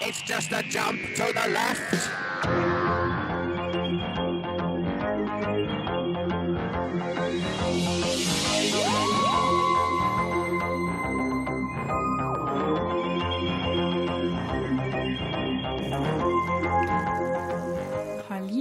[0.00, 2.08] It's just a jump to the left.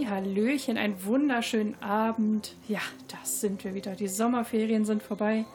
[0.09, 2.55] Hallöchen, einen wunderschönen Abend.
[2.67, 2.79] Ja,
[3.09, 3.95] das sind wir wieder.
[3.95, 5.45] Die Sommerferien sind vorbei.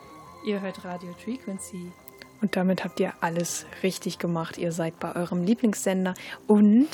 [0.46, 1.91] Ihr hört Radio Frequency.
[2.43, 4.59] Und damit habt ihr alles richtig gemacht.
[4.59, 6.15] Ihr seid bei eurem Lieblingssender
[6.49, 6.89] und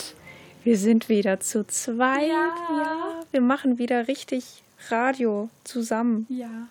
[0.63, 2.29] wir sind wieder zu zweit.
[2.29, 2.53] Ja.
[2.71, 6.27] ja wir machen wieder richtig Radio zusammen.
[6.29, 6.69] Ja.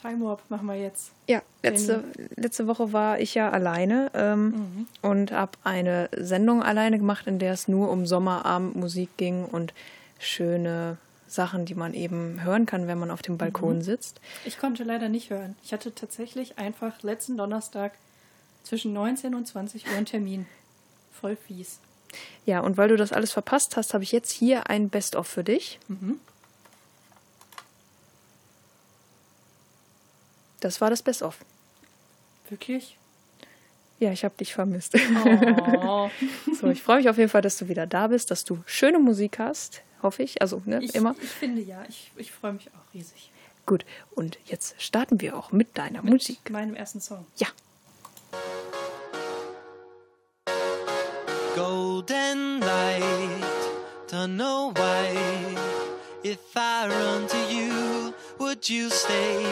[0.00, 1.12] Time Warp machen wir jetzt.
[1.28, 2.04] Ja, letzte,
[2.36, 4.86] letzte Woche war ich ja alleine ähm, Mhm.
[5.02, 9.74] und habe eine Sendung alleine gemacht, in der es nur um Sommerabendmusik ging und
[10.18, 10.96] schöne
[11.28, 13.38] Sachen, die man eben hören kann, wenn man auf dem Mhm.
[13.38, 14.20] Balkon sitzt.
[14.44, 15.56] Ich konnte leider nicht hören.
[15.62, 17.92] Ich hatte tatsächlich einfach letzten Donnerstag
[18.62, 20.46] zwischen 19 und 20 Uhr einen Termin.
[21.12, 21.80] Voll fies.
[22.44, 25.44] Ja, und weil du das alles verpasst hast, habe ich jetzt hier ein Best-of für
[25.44, 25.78] dich.
[25.88, 26.20] Mhm.
[30.60, 31.38] Das war das Best-of.
[32.48, 32.96] Wirklich?
[33.98, 34.94] Ja, ich habe dich vermisst.
[35.78, 36.10] Oh.
[36.60, 38.98] so, ich freue mich auf jeden Fall, dass du wieder da bist, dass du schöne
[38.98, 40.42] Musik hast, hoffe ich.
[40.42, 41.14] Also, ne, ich, immer.
[41.22, 41.82] Ich finde ja.
[41.88, 43.30] Ich, ich freue mich auch riesig.
[43.64, 46.50] Gut, und jetzt starten wir auch mit deiner Mit Musik.
[46.50, 47.26] meinem ersten Song.
[47.36, 47.48] Ja.
[51.56, 53.00] golden light,
[54.08, 55.08] don't know why.
[56.22, 59.42] If I run to you, would you stay?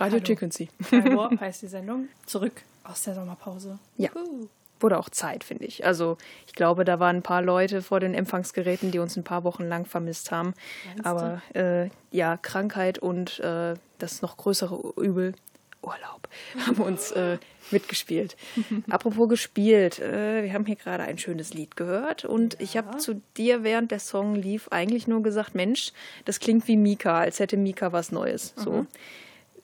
[0.00, 0.24] Radio Hallo.
[0.24, 0.68] Frequency.
[0.90, 2.08] Warp heißt die Sendung.
[2.24, 3.78] Zurück aus der Sommerpause.
[3.98, 4.08] Ja.
[4.14, 4.48] Juhu.
[4.80, 5.84] Wurde auch Zeit, finde ich.
[5.84, 6.16] Also,
[6.46, 9.64] ich glaube, da waren ein paar Leute vor den Empfangsgeräten, die uns ein paar Wochen
[9.64, 10.54] lang vermisst haben.
[10.86, 11.04] Meinst?
[11.04, 15.34] Aber äh, ja, Krankheit und äh, das noch größere Übel,
[15.82, 16.28] Urlaub,
[16.66, 17.36] haben uns äh,
[17.70, 18.38] mitgespielt.
[18.88, 23.20] Apropos gespielt, äh, wir haben hier gerade ein schönes Lied gehört und ich habe zu
[23.36, 25.92] dir, während der Song lief, eigentlich nur gesagt, Mensch,
[26.24, 28.54] das klingt wie Mika, als hätte Mika was Neues.
[28.56, 28.80] So.
[28.80, 28.84] Äh,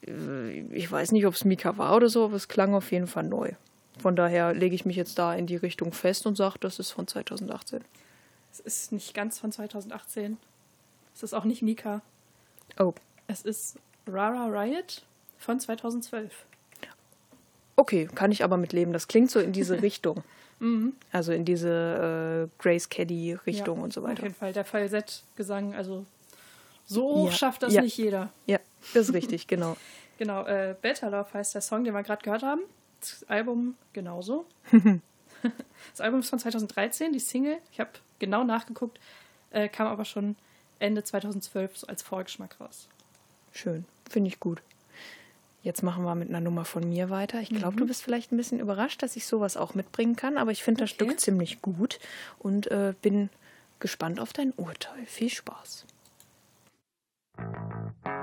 [0.01, 3.23] Ich weiß nicht, ob es Mika war oder so, aber es klang auf jeden Fall
[3.23, 3.51] neu.
[3.99, 6.91] Von daher lege ich mich jetzt da in die Richtung fest und sage, das ist
[6.91, 7.81] von 2018.
[8.51, 10.37] Es ist nicht ganz von 2018.
[11.15, 12.01] Es ist auch nicht Mika.
[12.79, 12.93] Oh,
[13.27, 13.77] Es ist
[14.07, 15.01] Rara Riot
[15.39, 16.45] von 2012.
[17.75, 18.93] okay, kann ich aber mitleben.
[18.93, 20.23] Das klingt so in diese Richtung.
[21.11, 23.81] Also in diese äh, Grace Caddy-Richtung Mhm.
[23.81, 24.23] Ja, und so Auf weiter.
[24.23, 24.53] jeden Fall.
[24.53, 26.05] Der Falsett-Gesang, also
[26.87, 27.81] so hoch Ja, schafft das ja.
[27.81, 28.31] nicht jeder.
[28.47, 28.59] Ja,
[28.93, 29.77] das ist richtig, genau.
[30.19, 32.61] Genau, äh, Better Love heißt der Song, den wir gerade gehört haben.
[32.99, 34.47] Das Album genauso.
[34.71, 38.99] das Album ist von 2013, die Single, ich habe genau nachgeguckt,
[39.51, 40.35] äh, kam aber schon
[40.79, 42.87] Ende 2012 so als Vorgeschmack raus.
[43.51, 44.63] Schön, finde ich gut.
[45.61, 47.39] Jetzt machen wir mit einer Nummer von mir weiter.
[47.41, 50.49] Ich glaube, du bist vielleicht ein bisschen überrascht, dass ich sowas auch mitbringen kann, aber
[50.51, 51.05] ich finde das Okay.
[51.05, 51.99] Stück ziemlich gut
[52.39, 53.29] und äh, bin
[53.79, 55.05] gespannt auf dein Urteil.
[55.05, 55.85] Viel Spaß.
[57.37, 57.55] Thank
[58.07, 58.16] you.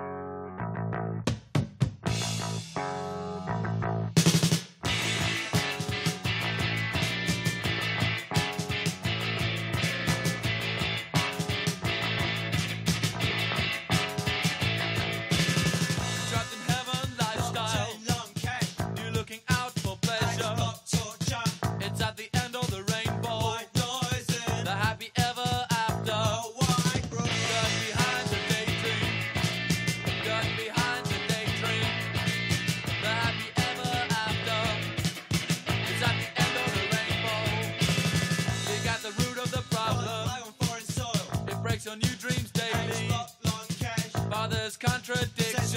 [41.95, 43.09] your new dreams daily.
[43.09, 44.11] Long cash.
[44.31, 45.75] Fathers contradictions.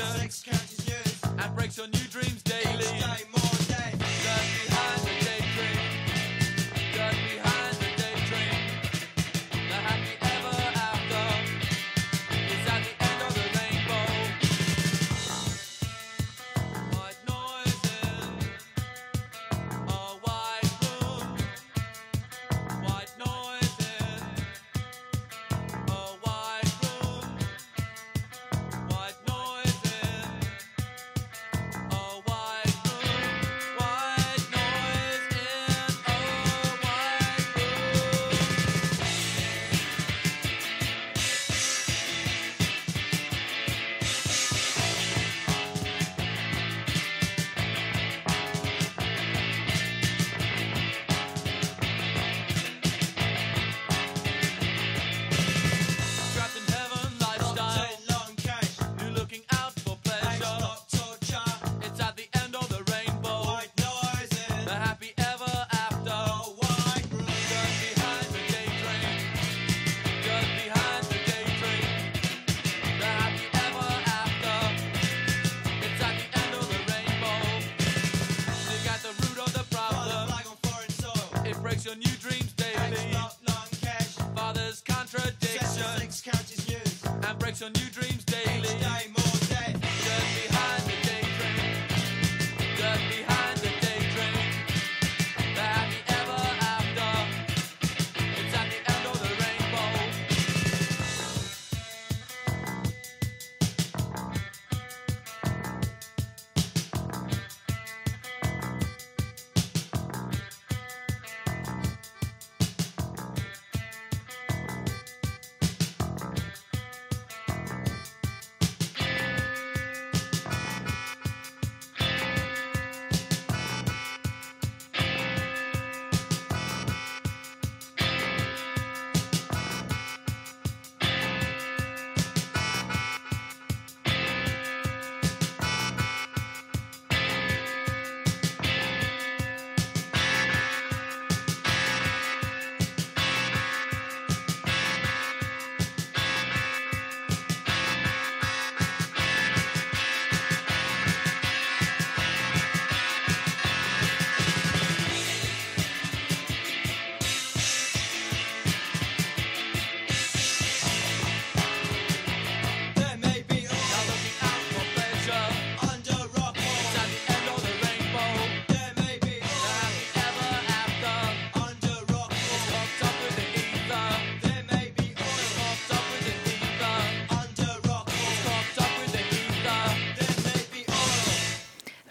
[1.39, 2.06] And breaks your new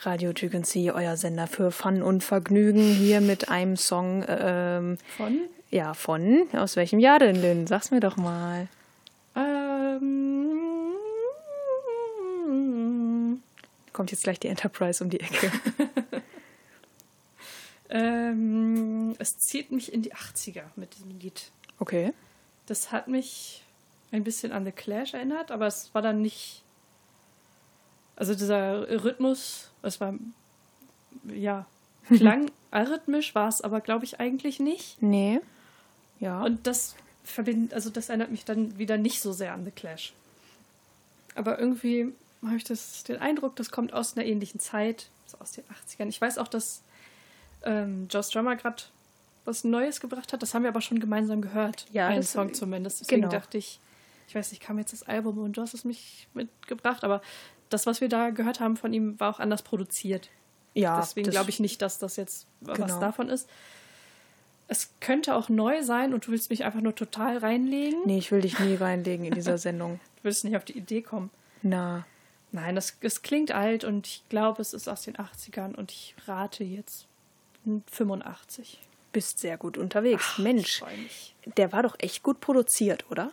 [0.06, 5.40] Radio Tügensee, euer Sender für Fun und Vergnügen, hier mit einem Song, ähm, Von
[5.72, 7.66] ja, von, aus welchem Jahr denn, Lynn?
[7.66, 8.68] Sag's mir doch mal.
[9.34, 10.12] ähm,
[13.92, 15.50] Kommt jetzt gleich die Enterprise um die Ecke.
[17.90, 21.50] ähm, es zieht mich in die 80er mit diesem Lied.
[21.80, 22.12] Okay.
[22.66, 23.64] das hat mich
[24.12, 26.62] ein bisschen an The Clash erinnert, aber es war dann nicht.
[28.16, 30.14] Also dieser Rhythmus, es war
[31.28, 31.66] ja
[32.08, 35.02] klang arrhythmisch, war es aber glaube ich eigentlich nicht.
[35.02, 35.40] Nee.
[36.18, 36.42] Ja.
[36.42, 40.14] Und das verbindet, also das erinnert mich dann wieder nicht so sehr an The Clash.
[41.34, 45.52] Aber irgendwie habe ich das, den Eindruck, das kommt aus einer ähnlichen Zeit, so aus
[45.52, 46.08] den 80ern.
[46.08, 46.82] Ich weiß auch, dass
[47.64, 48.82] ähm, Joe Strummer gerade
[49.44, 50.42] was Neues gebracht hat.
[50.42, 51.86] Das haben wir aber schon gemeinsam gehört.
[51.92, 53.00] Ja, Einen Song zumindest.
[53.00, 53.32] Deswegen genau.
[53.32, 53.80] dachte ich,
[54.28, 57.22] ich weiß nicht, kam jetzt das Album und du hast es mich mitgebracht, aber
[57.70, 60.28] das, was wir da gehört haben von ihm, war auch anders produziert.
[60.74, 63.00] ja, Deswegen das- glaube ich nicht, dass das jetzt was Genau.
[63.00, 63.48] davon ist.
[64.68, 68.00] Es könnte auch neu sein und du willst mich einfach nur total reinlegen.
[68.04, 70.00] Nee, ich will dich nie reinlegen in dieser Sendung.
[70.16, 71.30] Du willst nicht auf die Idee kommen.
[71.62, 72.04] Na.
[72.52, 76.14] Nein, das, es klingt alt und ich glaube, es ist aus den 80ern und ich
[76.26, 77.06] rate jetzt
[77.90, 78.80] 85.
[79.12, 80.34] Bist sehr gut unterwegs.
[80.36, 80.82] Ich Mensch,
[81.56, 83.30] der war doch echt gut produziert, oder?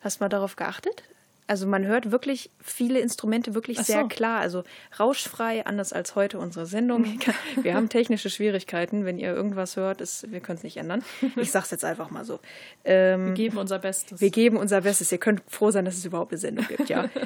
[0.00, 1.04] Hast du mal darauf geachtet?
[1.52, 3.82] Also man hört wirklich viele Instrumente wirklich so.
[3.82, 4.64] sehr klar, also
[4.98, 7.04] rauschfrei, anders als heute unsere Sendung.
[7.62, 11.04] Wir haben technische Schwierigkeiten, wenn ihr irgendwas hört, ist, wir können es nicht ändern.
[11.36, 12.40] Ich sag's jetzt einfach mal so.
[12.86, 14.22] Ähm, Wir geben unser Bestes.
[14.22, 15.12] wir geben unser Bestes.
[15.12, 17.10] Ihr könnt froh sein, dass es überhaupt eine Sendung gibt, ja.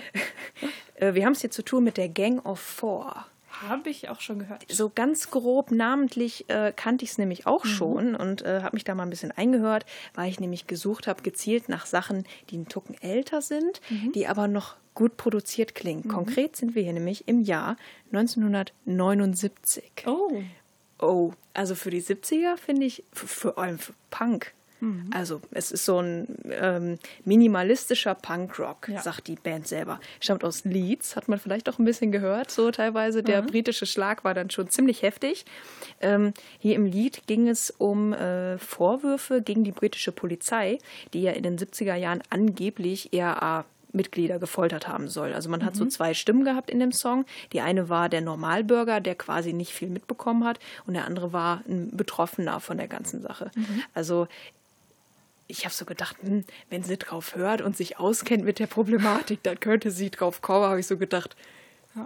[0.96, 3.26] Äh, wir haben es hier zu tun mit der Gang of Four.
[3.62, 4.64] Habe ich auch schon gehört.
[4.68, 8.84] So ganz grob namentlich äh, kannte ich es nämlich auch schon und äh, habe mich
[8.84, 12.68] da mal ein bisschen eingehört, weil ich nämlich gesucht habe, gezielt nach Sachen, die einen
[12.68, 13.80] Tucken älter sind,
[14.14, 16.08] die aber noch gut produziert klingen.
[16.08, 17.76] Konkret sind wir hier nämlich im Jahr
[18.12, 20.04] 1979.
[20.06, 20.42] Oh,
[20.98, 24.54] Oh, also für die 70er finde ich, vor allem für Punk.
[24.80, 25.10] Mhm.
[25.12, 29.00] Also es ist so ein ähm, minimalistischer Punkrock, Ja.
[29.02, 30.00] sagt die Band selber.
[30.20, 33.22] Stammt aus Leeds, hat man vielleicht auch ein bisschen gehört, so teilweise.
[33.22, 33.46] Der Mhm.
[33.46, 35.44] britische Schlag war dann schon ziemlich heftig.
[36.00, 40.78] Ähm, hier im Lied ging es um äh, Vorwürfe gegen die britische Polizei,
[41.12, 45.32] die ja in den 70er Jahren angeblich ERA Mitglieder gefoltert haben soll.
[45.32, 47.24] Also man hat so zwei Stimmen gehabt in dem Song.
[47.54, 51.62] Die eine war der Normalbürger, der quasi nicht viel mitbekommen hat, und der andere war
[51.66, 53.50] ein Betroffener von der ganzen Sache.
[53.94, 54.28] Also
[55.48, 59.42] ich habe so gedacht, hm, wenn sie drauf hört und sich auskennt mit der Problematik,
[59.42, 61.36] dann könnte sie drauf kommen, habe ich so gedacht.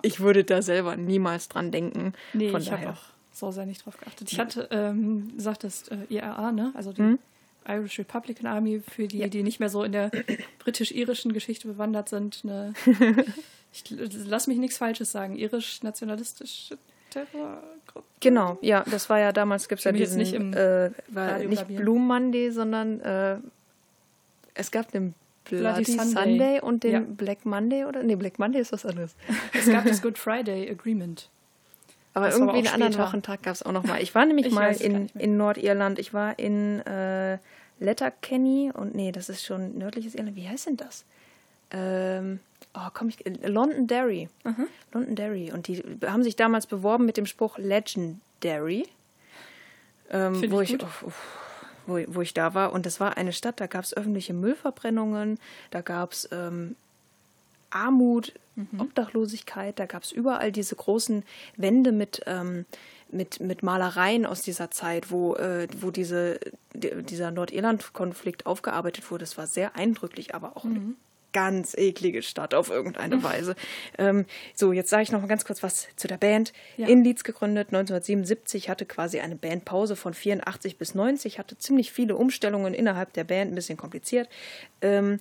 [0.02, 2.12] Ich würde da selber niemals dran denken.
[2.32, 4.30] nee, Von ich habe auch so sehr nicht drauf geachtet.
[4.30, 6.72] Ich hatte, ähm, sagtest, äh, IRA, ne?
[6.74, 7.18] Also die
[7.66, 10.10] Irish Republican Army, für die, die nicht mehr so in der
[10.58, 12.40] britisch-irischen Geschichte bewandert sind.
[12.44, 12.74] Eine,
[13.72, 13.84] ich
[14.26, 15.36] lass mich nichts Falsches sagen.
[15.36, 16.78] Irisch-nationalistische
[17.10, 17.79] Terrorgruppe.
[18.20, 21.48] Genau, ja, das war ja damals, gibt es ja diesen, nicht im äh, war Radio
[21.48, 21.66] nicht.
[21.66, 23.36] Blue Monday, sondern äh,
[24.54, 26.12] es gab den Bloody, Bloody Sunday.
[26.12, 26.60] Sunday.
[26.60, 27.00] und den Ja.
[27.00, 28.02] Black Monday, oder?
[28.02, 29.14] Nee, Black Monday ist was anderes.
[29.54, 31.30] Es gab das Good Friday Agreement.
[32.12, 33.06] Aber Das war irgendwie einen anderen.
[33.06, 34.02] Wochentag gab es auch noch mal.
[34.02, 35.98] Ich war nämlich Ich mal in, in Nordirland.
[35.98, 37.38] Ich war in äh,
[37.78, 40.36] Letterkenny und nee, das ist schon nördliches Irland.
[40.36, 41.04] Wie heißt denn das?
[41.70, 42.40] Ähm,
[42.74, 44.28] oh, komm ich, Londonderry.
[44.92, 45.52] Londonderry.
[45.52, 48.86] Und die haben sich damals beworben mit dem Spruch Legendary.
[50.10, 51.38] Ähm, wo ich ich, uff, uff,
[51.86, 52.72] wo, wo ich da war.
[52.72, 55.38] Und das war eine Stadt, da gab es öffentliche Müllverbrennungen,
[55.70, 56.76] da gab es ähm,
[57.70, 58.32] Armut,
[58.78, 61.22] Obdachlosigkeit, da gab es überall diese großen
[61.56, 62.66] Wände mit, ähm,
[63.10, 66.40] mit, mit Malereien aus dieser Zeit, wo, äh, wo diese,
[66.74, 69.22] die, dieser Nordirland-Konflikt aufgearbeitet wurde.
[69.22, 70.94] Das war sehr eindrücklich, aber auch eine
[71.32, 73.56] ganz eklige Stadt auf irgendeine Weise.
[73.98, 76.52] Ähm, so, jetzt sage ich noch mal ganz kurz was zu der Band.
[76.76, 76.88] Ja.
[76.88, 82.16] In Leeds gegründet, 1977, hatte quasi eine Bandpause von 84 bis 90, hatte ziemlich viele
[82.16, 84.28] Umstellungen innerhalb der Band, ein bisschen kompliziert.
[84.82, 85.20] Ähm,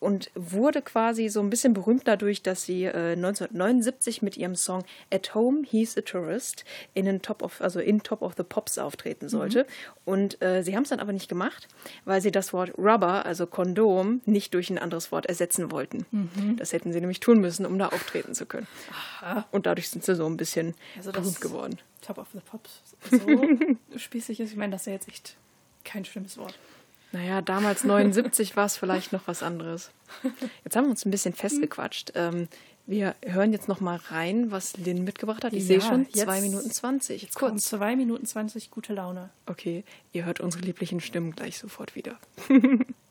[0.00, 4.84] und wurde quasi so ein bisschen berühmt dadurch, dass sie äh, 1979 mit ihrem Song
[5.12, 6.64] At Home He's a Tourist
[6.94, 9.66] in den Top of, also in Top of the Pops auftreten sollte.
[10.04, 11.68] Und äh, sie haben es dann aber nicht gemacht,
[12.04, 16.06] weil sie das Wort Rubber, also Kondom, nicht durch ein anderes Wort ersetzen wollten.
[16.56, 18.66] Das hätten sie nämlich tun müssen, um da auftreten zu können.
[19.50, 21.78] Und dadurch sind sie so ein bisschen Also berühmt geworden.
[22.02, 22.82] Top of the Pops.
[23.10, 24.50] So spießig ist.
[24.52, 25.36] Ich meine, das ist ja jetzt echt
[25.84, 26.58] kein schlimmes Wort.
[27.12, 29.90] Naja, damals 79 war es vielleicht noch was anderes.
[30.64, 32.12] Jetzt haben wir uns ein bisschen festgequatscht.
[32.14, 32.48] Ähm,
[32.86, 35.52] wir hören jetzt noch mal rein, was Lynn mitgebracht hat.
[35.52, 37.22] Ich sehe Ja, schon, jetzt- 2 Minuten 20.
[37.22, 37.66] Jetzt Kurz.
[37.66, 39.30] 2 Minuten 20 gute Laune.
[39.46, 42.18] Okay, ihr hört unsere lieblichen Stimmen gleich sofort wieder.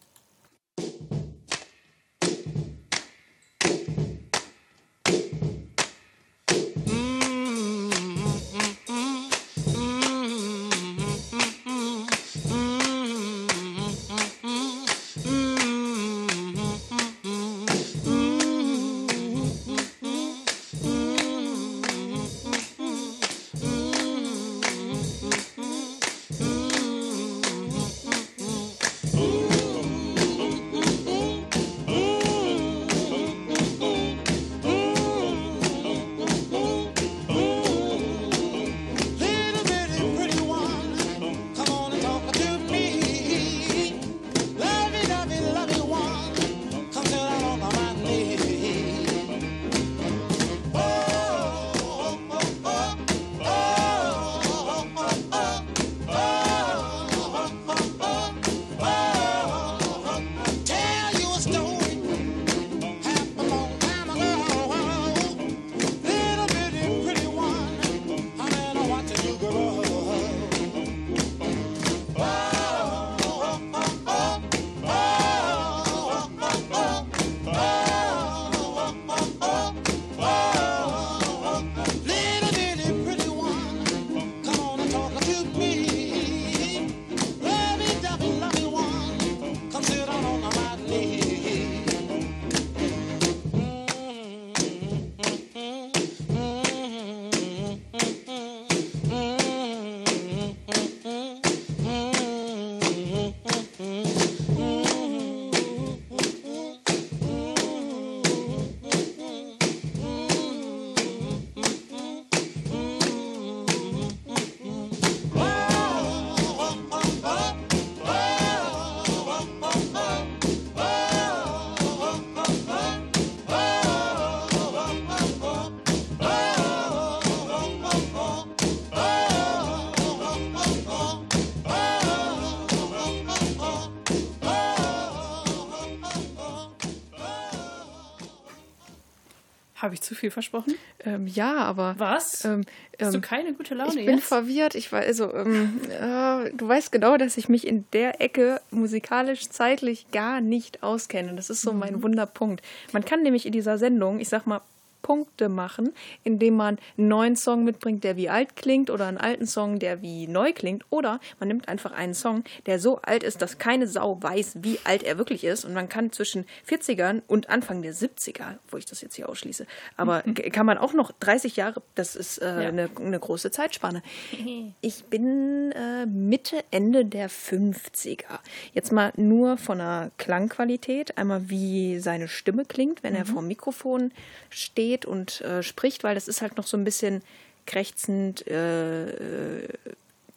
[139.88, 140.76] Habe ich zu viel versprochen?
[141.06, 141.96] Ähm, ja, aber.
[141.98, 142.44] Was?
[142.44, 142.66] Ähm,
[143.00, 144.28] Hast du ähm, keine gute Laune ich bin jetzt?
[144.28, 144.76] verwirrt.
[144.76, 149.48] Ich weiß, also, ähm, äh, du weißt genau, dass ich mich in der Ecke musikalisch
[149.50, 151.34] zeitlich gar nicht auskenne.
[151.36, 151.80] Das ist so Mhm.
[151.80, 152.62] mein Wunderpunkt.
[152.92, 154.60] Man kann nämlich in dieser Sendung, ich sag mal,
[155.08, 155.94] Punkte machen,
[156.26, 160.02] indem man einen neuen Song mitbringt, der wie alt klingt, oder einen alten Song, der
[160.02, 163.88] wie neu klingt, oder man nimmt einfach einen Song, der so alt ist, dass keine
[163.88, 167.94] Sau weiß, wie alt er wirklich ist, und man kann zwischen 40ern und Anfang der
[167.94, 169.66] 70er, wo ich das jetzt hier ausschließe,
[169.96, 172.68] aber kann man auch noch 30 Jahre, das ist äh, Ja.
[172.68, 174.02] eine, eine große Zeitspanne.
[174.82, 178.40] Ich bin äh, Mitte, Ende der 50er.
[178.74, 183.48] Jetzt mal nur von der Klangqualität, einmal wie seine Stimme klingt, wenn er vor dem
[183.48, 184.12] Mikrofon
[184.50, 187.22] steht und äh, spricht, weil das ist halt noch so ein bisschen
[187.66, 189.68] krächzend äh, äh,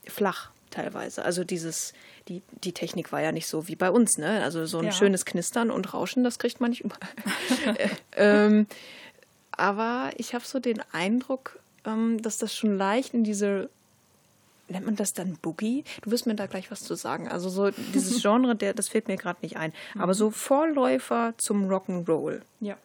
[0.07, 1.25] flach teilweise.
[1.25, 1.92] Also dieses,
[2.29, 4.42] die, die Technik war ja nicht so wie bei uns, ne?
[4.42, 4.92] Also so ein Ja.
[4.92, 7.01] schönes Knistern und Rauschen, das kriegt man nicht überall.
[7.77, 8.66] Äh, ähm,
[9.53, 13.68] aber ich habe so den Eindruck, ähm, dass das schon leicht in diese
[14.68, 15.83] nennt man das dann Boogie?
[16.03, 17.29] Du wirst mir da gleich was zu sagen.
[17.29, 19.73] Also so dieses Genre, der, das fällt mir gerade nicht ein.
[19.99, 22.40] Aber so Vorläufer zum Rock'n'Roll.
[22.61, 22.77] Ja.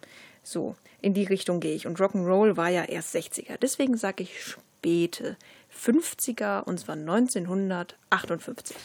[0.45, 1.88] So, in die Richtung gehe ich.
[1.88, 3.58] Und Rock'n'Roll war ja erst 60er.
[3.58, 5.38] Deswegen sage ich späte
[5.75, 8.77] 50er und zwar 1958.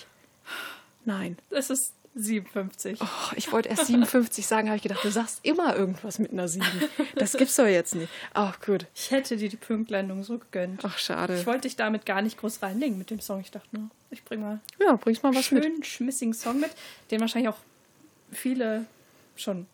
[1.05, 1.37] Nein.
[1.51, 2.99] Es ist 57.
[3.01, 6.49] Oh, ich wollte erst 57 sagen, habe ich gedacht, du sagst immer irgendwas mit einer
[6.49, 6.65] 7.
[7.15, 8.11] Das gibt's doch jetzt nicht.
[8.33, 8.87] Ach, gut.
[8.95, 10.81] Ich hätte dir die Punktlandung so gegönnt.
[10.83, 11.39] Ach, schade.
[11.39, 13.41] Ich wollte dich damit gar nicht groß reinlegen mit dem Song.
[13.41, 15.87] Ich dachte nur, ich bring mal Ja, bringst mal was schönen, mit.
[15.87, 16.71] schmissigen Song mit,
[17.11, 17.59] den wahrscheinlich auch
[18.33, 18.87] viele
[19.37, 19.67] schon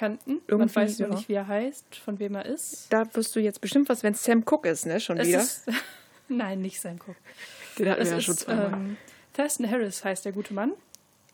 [0.00, 0.32] kannten.
[0.34, 1.14] Man Irgendwie, weiß nur ja.
[1.14, 2.86] nicht, wie er heißt, von wem er ist.
[2.90, 4.98] Da wirst du jetzt bestimmt was, wenn es Sam Cooke ist, ne?
[5.00, 5.40] Schon Es wieder.
[5.40, 5.64] ist,
[6.28, 7.16] nein, nicht sein Cook.
[7.78, 8.72] Den hatten Es wir ja ist, schon zweimal.
[8.72, 8.96] ähm,
[9.34, 10.72] Thurston Harris heißt der gute Mann.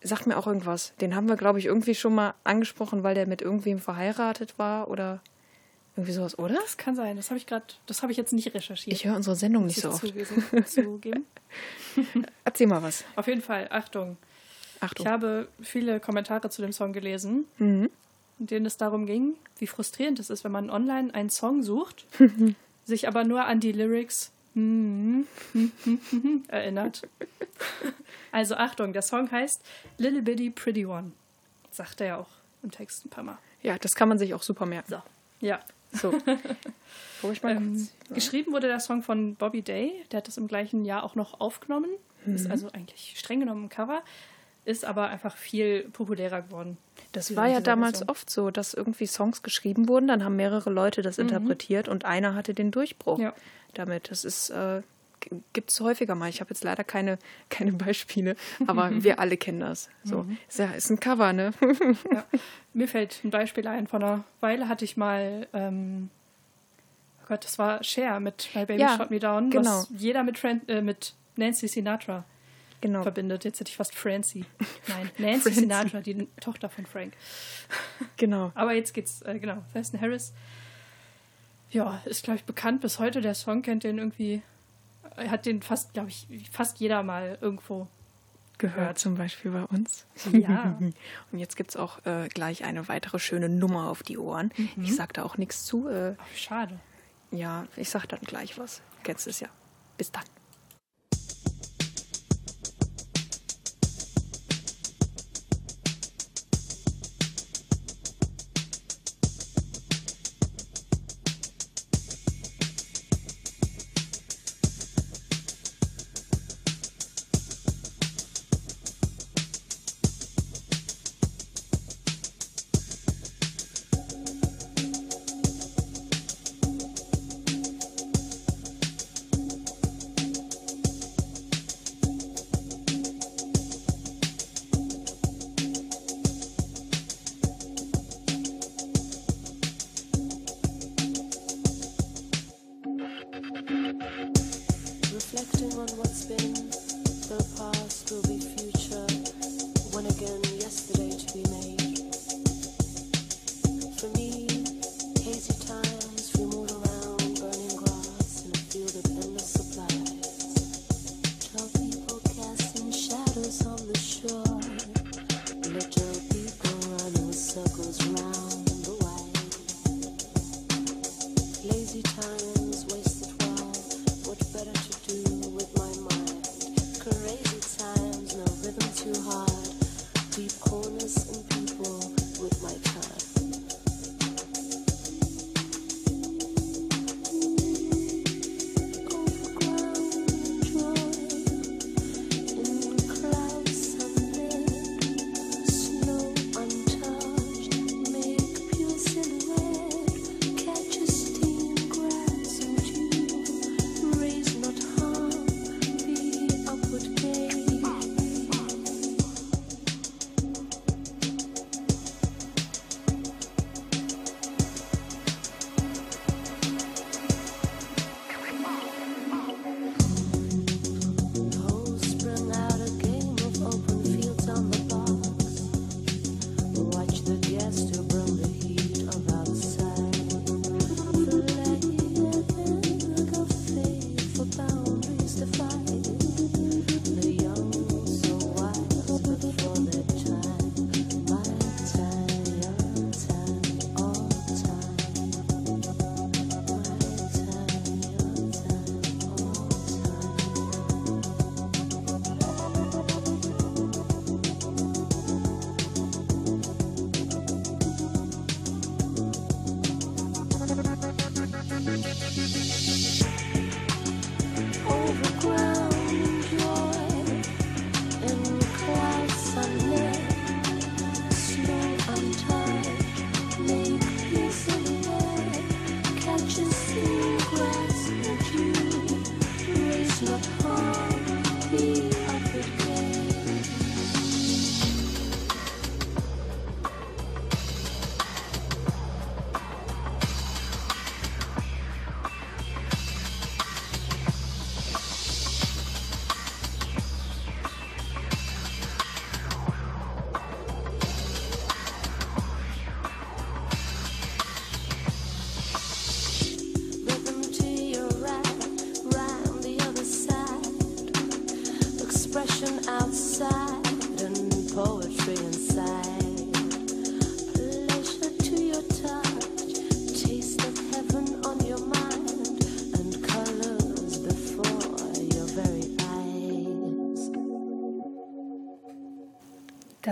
[0.02, 0.92] Sagt mir auch irgendwas.
[1.00, 4.88] Den haben wir, glaube ich, irgendwie schon mal angesprochen, weil der mit irgendwem verheiratet war
[4.90, 5.20] oder
[5.96, 6.55] irgendwie sowas, oder?
[6.55, 7.16] Das kann sein.
[7.16, 8.94] Das habe ich gerade, das habe ich jetzt nicht recherchiert.
[8.94, 10.05] Ich höre unsere Sendung nicht so oft.
[10.05, 11.24] zuge- zugeben.
[12.44, 13.05] Erzähl mal was.
[13.16, 14.18] Auf jeden Fall, Achtung.
[14.81, 15.07] Achtung.
[15.07, 17.88] Ich habe viele Kommentare zu dem Song gelesen, Mhm.
[18.38, 22.07] In denen es darum ging, wie frustrierend es ist, wenn man online einen Song sucht,
[22.85, 24.31] sich aber nur an die Lyrics
[26.49, 27.03] erinnert.
[28.33, 29.62] Also Achtung, der Song heißt
[29.99, 31.12] Little Bitty Pretty One.
[31.70, 32.29] Sagt er ja auch
[32.62, 33.38] im Text ein paar Mal.
[33.62, 34.90] Ja, das kann man sich auch super merken.
[34.90, 35.03] So.
[35.40, 35.61] Ja.
[35.92, 36.14] So.
[37.33, 38.14] Ich mal Ähm, kurz.
[38.14, 39.90] Geschrieben wurde der Song von Bobby Day.
[40.12, 41.90] Der hat das im gleichen Jahr auch noch aufgenommen.
[42.25, 42.35] Mhm.
[42.37, 44.03] Ist also eigentlich streng genommen ein Cover.
[44.66, 46.76] Ist aber einfach viel populärer geworden.
[47.12, 48.11] Das war ja damals Version.
[48.11, 52.35] oft so, dass irgendwie Songs geschrieben wurden, dann haben mehrere Leute das interpretiert und einer
[52.35, 53.24] hatte den Durchbruch Mhm.
[53.24, 53.35] Ja.
[53.74, 54.11] damit.
[54.11, 54.83] Das ist äh,
[55.52, 56.29] gibt es häufiger mal.
[56.29, 59.88] Ich habe jetzt leider keine, keine Beispiele, aber wir alle kennen das.
[60.05, 60.37] So, Mhm.
[60.48, 61.52] ist, ja, ist ein Cover, ne?
[62.12, 62.24] Ja.
[62.74, 63.87] Mir fällt ein Beispiel ein.
[63.87, 66.11] Vor einer Weile hatte ich mal, ähm,
[67.22, 69.70] oh Gott, das war Cher mit My Baby Ja, Shot Me Down, genau.
[69.70, 72.24] was jeder mit, Fran äh, mit Nancy Sinatra
[72.81, 73.03] Genau.
[73.03, 73.45] verbindet.
[73.45, 74.45] Jetzt hätte ich fast Francie.
[74.89, 75.53] Nein, Nancy.
[75.53, 77.15] Sinatra, die Tochter von Frank.
[78.17, 78.53] Genau.
[78.55, 80.33] Aber jetzt geht's, äh, genau, Thurston Harris.
[81.71, 83.21] Ja, ist, glaube ich, bekannt bis heute.
[83.21, 84.43] Der Song kennt den irgendwie,
[85.17, 87.89] er hat den fast, glaube ich, fast jeder mal irgendwo
[88.59, 90.07] Gehört zum Beispiel bei uns.
[90.33, 90.79] Ja.
[91.33, 94.51] Und jetzt gibt es auch äh, gleich eine weitere schöne Nummer auf die Ohren.
[94.57, 94.85] Mhm.
[94.85, 95.89] Ich sag da auch nichts zu.
[95.89, 96.81] Äh, Ach, schade.
[97.31, 98.81] ja, ich sag dann gleich was.
[99.03, 99.49] Kennst es ja.
[99.99, 100.25] Bis dann.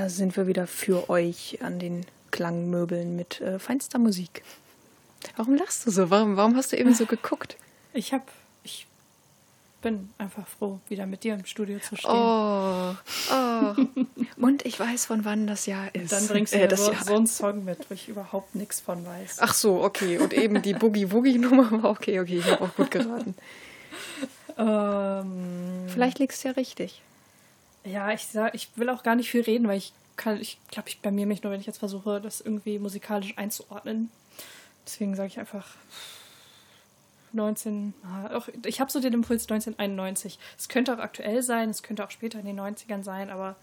[0.04, 4.42] Da sind wir wieder für euch an den Klangmöbeln mit äh, feinster Musik.
[5.38, 6.10] Warum lachst du so?
[6.10, 7.56] Warum, warum hast du eben so geguckt?
[7.94, 8.30] Ich hab.
[8.64, 8.86] Ich
[9.80, 12.10] bin einfach froh, wieder mit dir im Studio zu stehen.
[12.10, 12.94] Oh,
[13.32, 13.74] oh.
[14.44, 16.12] Und ich weiß, von wann das Jahr ist.
[16.12, 19.38] Dann bringst du Äh, so, so einen Song mit, wo ich überhaupt nichts von weiß.
[19.40, 20.18] Ach so, okay.
[20.18, 22.40] Und eben die Boogie-Woogie-Nummer war okay, okay.
[22.40, 23.34] Ich habe auch gut geraten.
[24.58, 27.00] Ähm, Vielleicht liegst du ja richtig.
[27.84, 30.88] Ja, ich sag, ich will auch gar nicht viel reden, weil ich kann, ich glaube,
[30.88, 34.10] ich blamier mich nur, wenn ich jetzt versuche, das irgendwie musikalisch einzuordnen.
[34.86, 35.66] Deswegen sage ich einfach
[37.32, 37.94] 19.
[38.04, 40.38] ah, Auch, ich habe so den Impuls 1991.
[40.58, 43.56] Es könnte auch aktuell sein, es könnte auch später in den 90ern sein, aber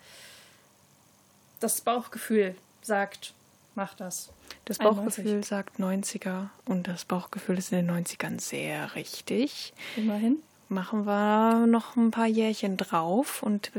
[1.60, 3.34] das Bauchgefühl sagt,
[3.76, 4.32] mach das.
[4.66, 5.24] Das 91.
[5.24, 9.74] Bauchgefühl sagt 90er und das Bauchgefühl ist in den 90ern sehr richtig.
[9.96, 10.38] Immerhin.
[10.72, 13.72] Machen wir noch ein paar Jährchen drauf und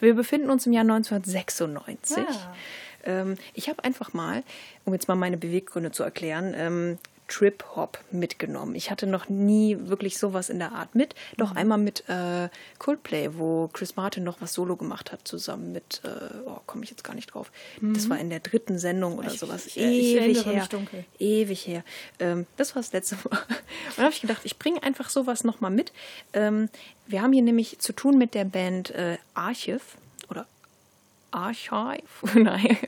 [0.00, 2.18] wir- befinden uns im Jahr 1996.
[2.18, 2.54] Ah.
[3.02, 4.44] Ähm, ich habe einfach mal,
[4.84, 8.74] um jetzt mal meine Beweggründe zu erklären, ähm, Trip-Hop mitgenommen.
[8.74, 11.14] Ich hatte noch nie wirklich sowas in der Art mit.
[11.36, 11.56] Doch Mhm.
[11.58, 16.08] einmal mit äh, Coldplay, wo Chris Martin noch was Solo gemacht hat, zusammen mit, äh,
[16.46, 17.50] oh, komme ich jetzt gar nicht drauf.
[17.80, 19.34] Das war in der dritten Sendung oder Mhm.
[19.34, 19.66] Ich- sowas.
[19.66, 20.50] ich- ich Ewig erinnere
[20.90, 21.04] her.
[21.18, 21.84] Ewig her.
[22.20, 23.22] Ähm, das war das letzte Mal.
[23.48, 25.92] Und da habe ich gedacht, ich bringe einfach sowas nochmal mit.
[26.32, 26.68] Ähm,
[27.06, 29.82] wir haben hier nämlich zu tun mit der Band äh, Archiv
[31.30, 32.02] Archive,
[32.34, 32.78] nein,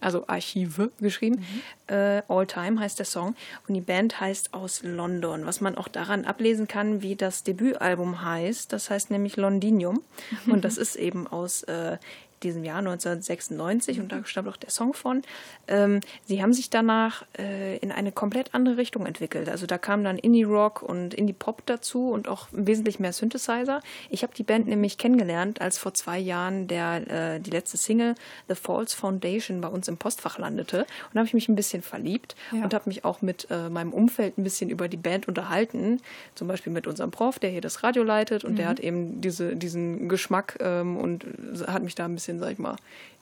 [0.00, 1.44] also Archive geschrieben.
[1.86, 3.34] Äh, All Time heißt der Song.
[3.66, 8.22] Und die Band heißt aus London, was man auch daran ablesen kann, wie das Debütalbum
[8.22, 8.72] heißt.
[8.72, 10.02] Das heißt nämlich Londinium.
[10.46, 11.98] Und das ist eben aus äh,
[12.44, 15.22] diesem Jahr 1996 und da stammt auch der Song von.
[15.66, 19.48] Ähm, sie haben sich danach äh, in eine komplett andere Richtung entwickelt.
[19.48, 23.80] Also da kam dann Indie-Rock und Indie-Pop dazu und auch wesentlich mehr Synthesizer.
[24.10, 28.14] Ich habe die Band nämlich kennengelernt, als vor zwei Jahren der, äh, die letzte Single
[28.48, 30.80] The False Foundation bei uns im Postfach landete.
[30.80, 32.62] Und da habe ich mich ein bisschen verliebt Ja.
[32.64, 36.00] und habe mich auch mit äh, meinem Umfeld ein bisschen über die Band unterhalten.
[36.34, 39.56] Zum Beispiel mit unserem Prof, der hier das Radio leitet und der hat eben diese,
[39.56, 41.24] diesen Geschmack ähm, und
[41.66, 42.76] hat mich da ein bisschen, sag ich mal,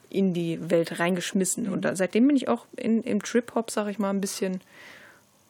[0.09, 1.69] in die Welt reingeschmissen.
[1.69, 4.61] Und da, seitdem bin ich auch in, im Trip-Hop, sag ich mal, ein bisschen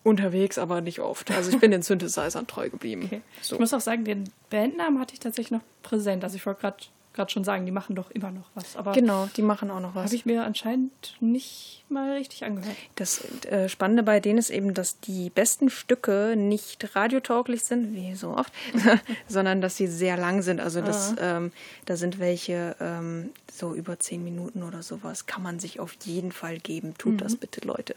[0.04, 1.32] unterwegs, aber nicht oft.
[1.32, 3.04] Also ich bin den Synthesizern treu geblieben.
[3.14, 3.22] Okay.
[3.42, 3.56] So.
[3.56, 6.24] Ich muss auch sagen, den Bandnamen hatte ich tatsächlich noch präsent.
[6.24, 6.78] Also ich wollte gerade
[7.14, 8.76] gerade schon sagen, die machen doch immer noch was.
[8.76, 10.06] Aber Genau, die machen auch noch was.
[10.06, 12.76] habe ich mir anscheinend nicht mal richtig angehört.
[12.96, 18.16] Das äh, Spannende bei denen ist eben, dass die besten Stücke nicht radiotauglich sind, wie
[18.16, 18.52] so oft,
[19.28, 20.60] sondern dass sie sehr lang sind.
[20.60, 21.52] Also das, ähm,
[21.86, 25.28] da sind welche ähm, so über zehn Minuten oder sowas.
[25.28, 26.96] Kann man sich auf jeden Fall geben.
[26.98, 27.96] Tut das bitte, Leute.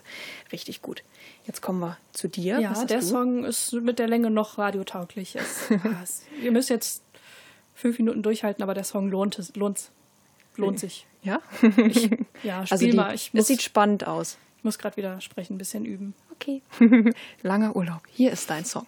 [0.52, 1.02] Richtig gut.
[1.46, 2.60] Jetzt kommen wir zu dir.
[2.60, 3.06] Ja, der du?
[3.06, 5.38] Song ist mit der Länge noch radiotauglich.
[5.38, 6.04] Ah,
[6.42, 7.02] ihr müsst jetzt
[7.76, 9.90] fünf Minuten durchhalten, aber der Song lohnt, es, lohnt,
[10.56, 11.06] lohnt sich.
[11.22, 11.40] Ja?
[12.42, 13.14] Ja, spiel also die, mal.
[13.14, 14.38] Ich es muss, sieht spannend aus.
[14.58, 16.14] ich muss gerade wieder sprechen, ein bisschen üben.
[16.32, 16.62] Okay.
[17.42, 18.02] Langer Urlaub.
[18.10, 18.86] Hier ist dein Song.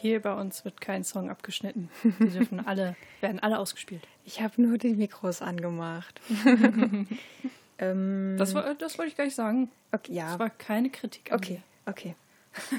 [0.00, 1.88] Hier bei uns wird kein Song abgeschnitten.
[2.04, 4.06] Die dürfen alle, werden alle ausgespielt.
[4.24, 6.20] Ich habe nur die Mikros angemacht.
[7.78, 9.70] ähm, Das, war, das wollte ich gar nicht sagen.
[9.92, 10.30] okay, ja.
[10.30, 11.30] Das war keine Kritik.
[11.32, 12.14] Okay, okay.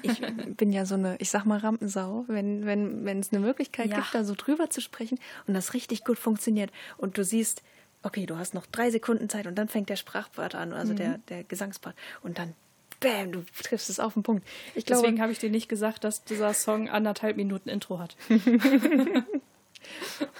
[0.01, 0.21] Ich
[0.57, 3.97] bin ja so eine, ich sag mal Rampensau, wenn wenn wenn es eine Möglichkeit Ja.
[3.97, 7.63] gibt, da so drüber zu sprechen und das richtig gut funktioniert und du siehst,
[8.03, 11.17] okay, du hast noch drei Sekunden Zeit und dann fängt der Sprachpart an, also der
[11.19, 11.25] Mhm.
[11.29, 12.55] der Gesangspart und dann
[12.99, 14.47] bam, du triffst es auf den Punkt.
[14.75, 14.95] Ich dir.
[14.95, 18.15] Deswegen glaube, habe ich dir nicht gesagt, dass dieser Song anderthalb Minuten Intro hat.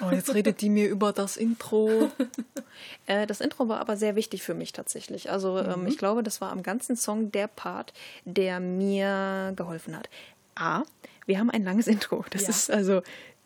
[0.02, 2.12] oh, jetzt redet die mir über das Intro.
[3.08, 5.32] äh, das Intro war aber sehr wichtig für mich tatsächlich.
[5.32, 7.94] Also ähm, ich glaube, das war am ganzen Song der Part,
[8.26, 10.10] der mir geholfen hat.
[10.56, 10.84] A,
[11.26, 12.26] wir haben ein langes Intro.
[12.32, 12.50] Das Ja.
[12.50, 13.02] ist also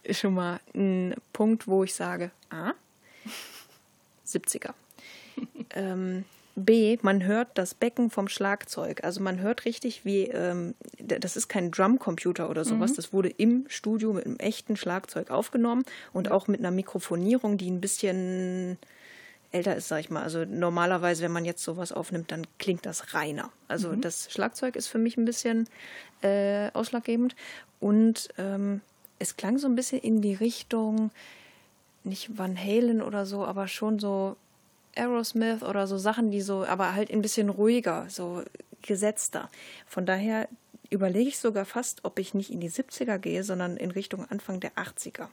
[0.10, 2.72] schon mal ein Punkt, wo ich sage, A,
[4.26, 4.74] 70er.
[5.72, 9.04] ähm, B, man hört das Becken vom Schlagzeug.
[9.04, 13.66] Also man hört richtig, wie, ähm, das ist kein Drumcomputer oder sowas, das wurde im
[13.70, 18.78] Studio mit einem echten Schlagzeug aufgenommen und auch mit einer Mikrofonierung, die ein bisschen
[19.52, 20.24] älter ist, sag ich mal.
[20.24, 23.52] Also normalerweise, wenn man jetzt sowas aufnimmt, dann klingt das reiner.
[23.68, 25.68] Also das Schlagzeug ist für mich ein bisschen
[26.22, 27.36] äh, ausschlaggebend
[27.80, 28.82] und ähm,
[29.20, 31.12] es klang so ein bisschen in die Richtung,
[32.04, 34.36] nicht Van Halen oder so, aber schon so
[34.96, 38.44] Aerosmith oder so Sachen, die so, aber halt ein bisschen ruhiger, so
[38.82, 39.50] gesetzter.
[39.86, 40.48] Von daher
[40.90, 44.60] überlege ich sogar fast, ob ich nicht in die 70er gehe, sondern in Richtung Anfang
[44.60, 45.28] der 80er.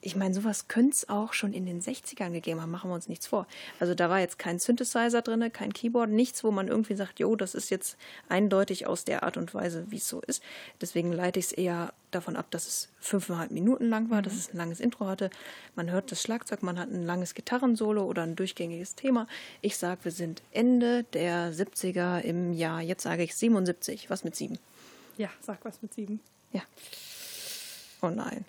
[0.00, 3.08] Ich meine, sowas könnte es auch schon in den 60ern gegeben haben, machen wir uns
[3.08, 3.46] nichts vor.
[3.78, 7.36] Also da war jetzt kein Synthesizer drin, kein Keyboard, nichts, wo man irgendwie sagt, jo,
[7.36, 7.96] das ist jetzt
[8.28, 10.42] eindeutig aus der Art und Weise, wie es so ist.
[10.80, 14.52] Deswegen leite ich es eher davon ab, dass es fünfeinhalb Minuten lang war, dass es
[14.52, 15.30] ein langes Intro hatte.
[15.76, 19.28] Man hört das Schlagzeug, man hat ein langes Gitarrensolo oder ein durchgängiges Thema.
[19.60, 24.34] Ich sage, wir sind Ende der 70er im Jahr, jetzt sage ich 77, was mit
[24.34, 24.58] sieben?
[25.18, 26.20] Ja, sag was mit sieben.
[26.52, 26.62] Ja.
[28.02, 28.44] Oh nein.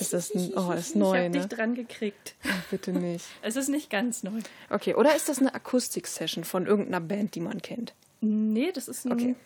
[0.00, 1.30] Ist das ein, oh, ist ich neu, habe ne?
[1.30, 2.34] dich dran gekriegt.
[2.44, 3.24] Oh, bitte nicht.
[3.42, 4.40] Es ist nicht ganz neu.
[4.70, 7.94] Okay, oder ist das eine Akustik-Session von irgendeiner Band, die man kennt?
[8.20, 9.36] Nee, das ist ein Okay.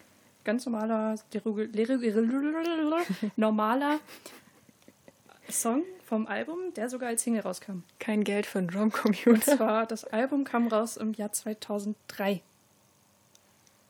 [0.44, 1.16] ganz normaler,
[3.36, 4.00] normaler
[5.50, 7.82] Song vom Album, der sogar als Single rauskam.
[7.98, 9.56] Kein Geld für einen Und Drumcomputer.
[9.56, 12.42] zwar, das Album kam raus im Jahr 2003.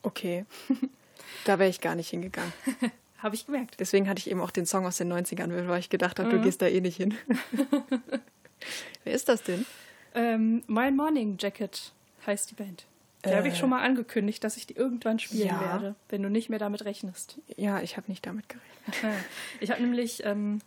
[0.03, 0.45] Okay.
[1.45, 2.53] Da wäre ich gar nicht hingegangen.
[3.25, 3.77] Habe ich gemerkt.
[3.81, 6.41] Deswegen hatte ich eben auch den Song aus den 90ern, weil ich gedacht habe, du
[6.43, 7.15] gehst da eh nicht hin.
[9.05, 9.65] Wer ist das denn?
[10.15, 11.93] Ähm, My Morning Jacket
[12.27, 12.85] heißt die Band.
[13.25, 13.57] Die habe ich Äh.
[13.57, 15.59] schon mal angekündigt, dass ich die irgendwann spielen Ja.
[15.61, 17.39] werde, wenn du nicht mehr damit rechnest.
[17.57, 19.15] Ja, ich habe nicht damit gerechnet.
[19.61, 20.59] Ich habe nämlich, ähm,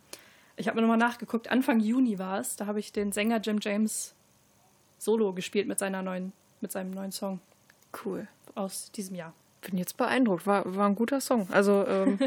[0.56, 3.58] ich habe mir nochmal nachgeguckt, Anfang Juni war es, da habe ich den Sänger Jim
[3.62, 4.14] James
[4.98, 7.38] solo gespielt mit, seiner neuen, mit seinem neuen Song
[8.04, 8.26] Cool.
[8.56, 9.32] aus diesem Jahr.
[9.62, 10.46] Bin jetzt beeindruckt.
[10.46, 11.48] War, war ein guter Song.
[11.50, 12.18] Also, ähm,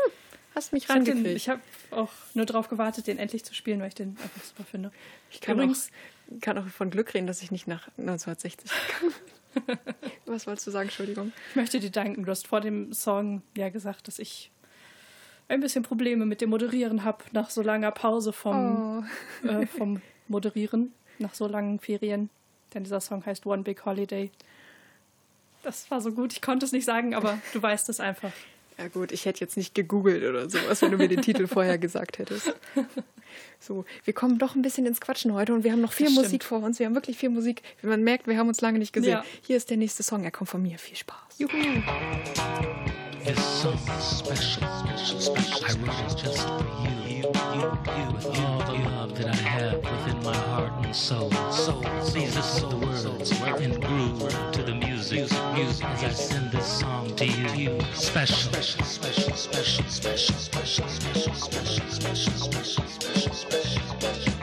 [0.54, 1.48] hast mich Ich habe rangekriegt.
[1.48, 1.60] hab
[1.90, 4.92] auch nur darauf gewartet, den endlich zu spielen, weil ich den einfach super finde.
[5.30, 5.90] Ich kann, Übrigens-
[6.34, 9.14] auch, kann auch von Glück reden, dass ich nicht nach 1960 gegangen
[9.66, 9.78] bin.
[10.26, 10.88] Was wolltest du sagen?
[10.88, 11.32] Entschuldigung.
[11.50, 12.24] Ich möchte dir danken.
[12.24, 14.50] Du hast vor dem Song ja gesagt, dass ich
[15.48, 19.04] ein bisschen Probleme mit dem Moderieren habe, nach so langer Pause vom,
[19.44, 19.46] Oh.
[19.48, 22.30] äh, vom Moderieren, nach so langen Ferien.
[22.72, 24.30] Denn dieser Song heißt One Big Holiday.
[25.64, 28.30] Das war so gut, ich konnte es nicht sagen, aber du weißt es einfach.
[28.76, 31.78] Ja gut, ich hätte jetzt nicht gegoogelt oder sowas, wenn du mir den Titel vorher
[31.78, 32.52] gesagt hättest.
[33.60, 36.14] So, wir kommen doch ein bisschen ins Quatschen heute und wir haben noch viel Das
[36.16, 36.42] Musik stimmt.
[36.42, 36.80] vor uns.
[36.80, 37.62] Wir haben wirklich viel Musik.
[37.82, 39.12] Wie man merkt, wir haben uns lange nicht gesehen.
[39.12, 39.24] Ja.
[39.42, 40.24] Hier ist der nächste Song.
[40.24, 40.76] Er kommt von mir.
[40.80, 41.38] Viel Spaß.
[41.38, 41.52] Juhu.
[43.36, 45.64] Song is special, special, special.
[45.64, 49.76] I wrote it just for you, you, you, you, all the love that I have
[49.76, 51.30] within my heart and soul.
[51.50, 53.30] So please listen to the words
[53.62, 57.80] and groove to the music, music as I send this song to you.
[57.94, 64.33] Special, special, special, special, special, special, special, special, special, special, special, special.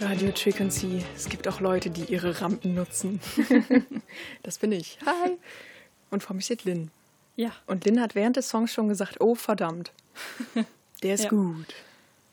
[0.00, 1.04] Radio Frequency.
[1.16, 3.20] Es gibt auch Leute, die ihre Rampen nutzen.
[4.42, 4.98] das bin ich.
[5.04, 5.36] Hi.
[6.10, 6.90] Und vor mir steht Lynn.
[7.36, 9.92] Ja, Und Lynn hat während des Songs schon gesagt, oh verdammt.
[11.02, 11.30] Der ist Ja.
[11.30, 11.74] gut.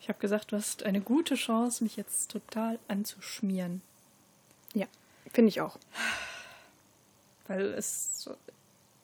[0.00, 3.82] ich habe gesagt, du hast eine gute Chance, mich jetzt total anzuschmieren.
[4.74, 4.86] Ja,
[5.32, 5.78] finde ich auch.
[7.46, 8.28] Weil es,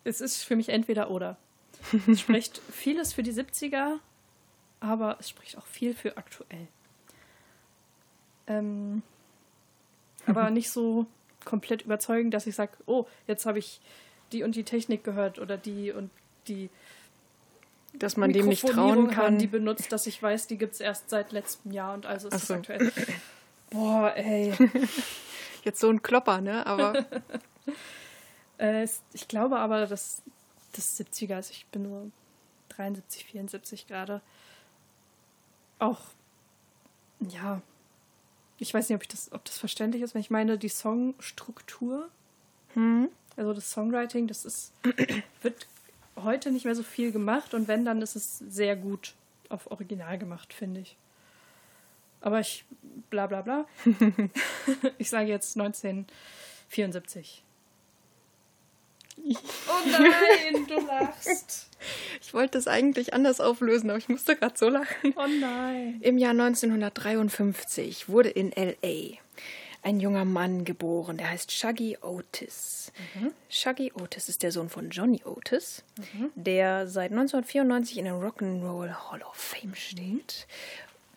[0.05, 1.37] es ist für mich entweder oder.
[2.09, 3.99] Es spricht vieles für die 70er,
[4.81, 6.67] aber es spricht auch viel für aktuell.
[8.47, 9.03] Ähm,
[10.26, 11.07] aber nicht so
[11.45, 13.80] komplett überzeugend, dass ich sage, oh, jetzt habe ich
[14.32, 16.11] die und die Technik gehört oder die und
[16.49, 16.70] die
[17.95, 19.38] Dass man dem nicht trauen haben, kann.
[19.38, 22.34] die benutzt, dass ich weiß, die gibt es erst seit letztem Jahr und also ist
[22.34, 22.55] Ach es so.
[22.55, 22.93] aktuell.
[23.70, 24.55] Boah, ey.
[25.64, 26.66] Jetzt so ein Klopper, ne?
[26.66, 27.05] Aber
[28.59, 30.22] Äh, ich glaube aber, dass
[30.72, 31.51] das 70er ist.
[31.51, 32.11] Ich bin nur
[32.68, 34.20] 73, 74 gerade.
[35.80, 35.99] Auch,
[37.18, 37.61] ja,
[38.63, 42.09] ich weiß nicht, ob, ich das, ob das verständlich ist, wenn ich meine, die Songstruktur,
[43.37, 44.73] also das Songwriting, das ist,
[45.43, 45.67] wird
[46.17, 49.15] heute nicht mehr so viel gemacht und wenn, dann ist es sehr gut
[49.49, 50.97] auf Original gemacht, finde ich.
[52.21, 52.65] Aber ich,
[53.11, 53.67] bla bla bla.
[54.99, 57.43] ich sage jetzt 1974.
[59.19, 61.69] Oh nein, du lachst.
[62.21, 65.15] ich wollte das eigentlich anders auflösen, aber ich musste gerade so lachen.
[65.17, 65.99] Oh nein.
[66.01, 69.19] Im Jahr 1953 wurde in LA
[69.85, 72.93] ein junger Mann geboren, der heißt Shaggy Otis.
[73.49, 75.83] Shaggy Otis ist der Sohn von Johnny Otis,
[76.37, 80.47] der seit 1994 in der Rock'n'Roll Hall of Fame steht.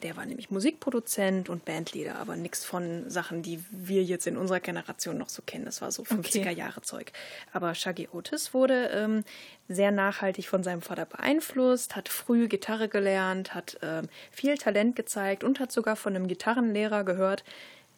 [0.05, 4.59] Der war nämlich Musikproduzent und Bandleader, aber nichts von Sachen, die wir jetzt in unserer
[4.59, 5.65] Generation noch so kennen.
[5.65, 7.11] Das war so 50er Jahre Zeug.
[7.53, 9.23] Aber Shaggy Otis wurde ähm,
[9.67, 15.43] sehr nachhaltig von seinem Vater beeinflusst, hat früh Gitarre gelernt, hat ähm, viel Talent gezeigt
[15.43, 17.43] und hat sogar von einem Gitarrenlehrer gehört,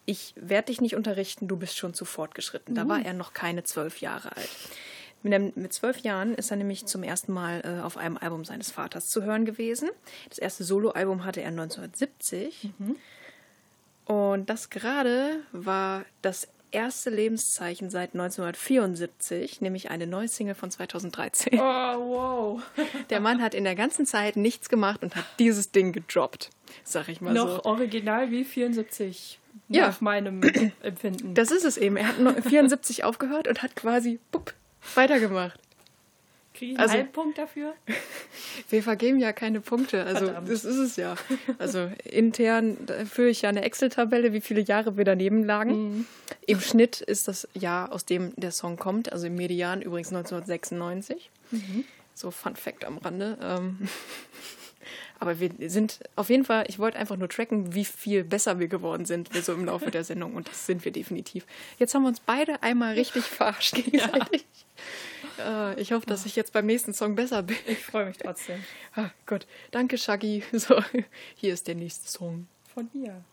[0.06, 2.74] ich werde dich nicht unterrichten, du bist schon zu fortgeschritten.
[2.74, 4.48] Da war er noch keine zwölf Jahre alt.
[5.22, 9.08] Mit, zwölf Jahren ist er nämlich zum ersten Mal äh, auf einem Album seines Vaters
[9.08, 9.90] zu hören gewesen.
[10.28, 12.70] Das erste Soloalbum hatte er 1970.
[14.06, 21.58] Und das gerade war das erste Lebenszeichen seit 1974, nämlich eine neue Single von 2013.
[21.58, 22.62] Oh, wow.
[23.10, 26.50] Der Mann hat in der ganzen Zeit nichts gemacht und hat dieses Ding gedroppt,
[26.84, 27.64] sag ich mal Noch so.
[27.64, 29.40] original wie 74.
[29.68, 29.88] Ja.
[29.88, 30.42] Nach meinem
[30.82, 31.34] Empfinden.
[31.34, 31.96] Das ist es eben.
[31.96, 34.54] Er hat nur 74 aufgehört und hat quasi bupp,
[34.94, 35.58] weitergemacht.
[36.54, 37.74] Kriege ich einen also- Punkt dafür?
[38.70, 40.04] Wir vergeben ja keine Punkte.
[40.04, 40.50] Also Verdammt.
[40.50, 41.14] das ist es ja.
[41.58, 42.76] Also intern
[43.08, 46.06] führe ich ja eine Excel-Tabelle, wie viele Jahre wir daneben lagen.
[46.46, 51.30] Im Schnitt ist das Jahr, aus dem der Song kommt, also im Median übrigens 1996.
[52.14, 53.38] So Fun Fact am Rande.
[53.40, 53.88] Ähm,
[55.20, 58.68] Aber wir sind auf jeden Fall, ich wollte einfach nur tracken, wie viel besser wir
[58.68, 60.34] geworden sind, wir so im Laufe der Sendung.
[60.34, 61.44] Und das sind wir definitiv.
[61.78, 64.44] Jetzt haben wir uns beide einmal richtig verarscht gegenseitig.
[65.38, 67.56] Äh, ich hoffe, dass ich jetzt beim nächsten Song besser bin.
[67.66, 68.62] Ich freue mich trotzdem.
[68.94, 69.46] Ah, Gott.
[69.70, 70.42] Danke, Shaggy.
[70.52, 70.82] So,
[71.36, 72.46] hier ist der nächste Song.
[72.74, 73.24] Von dir.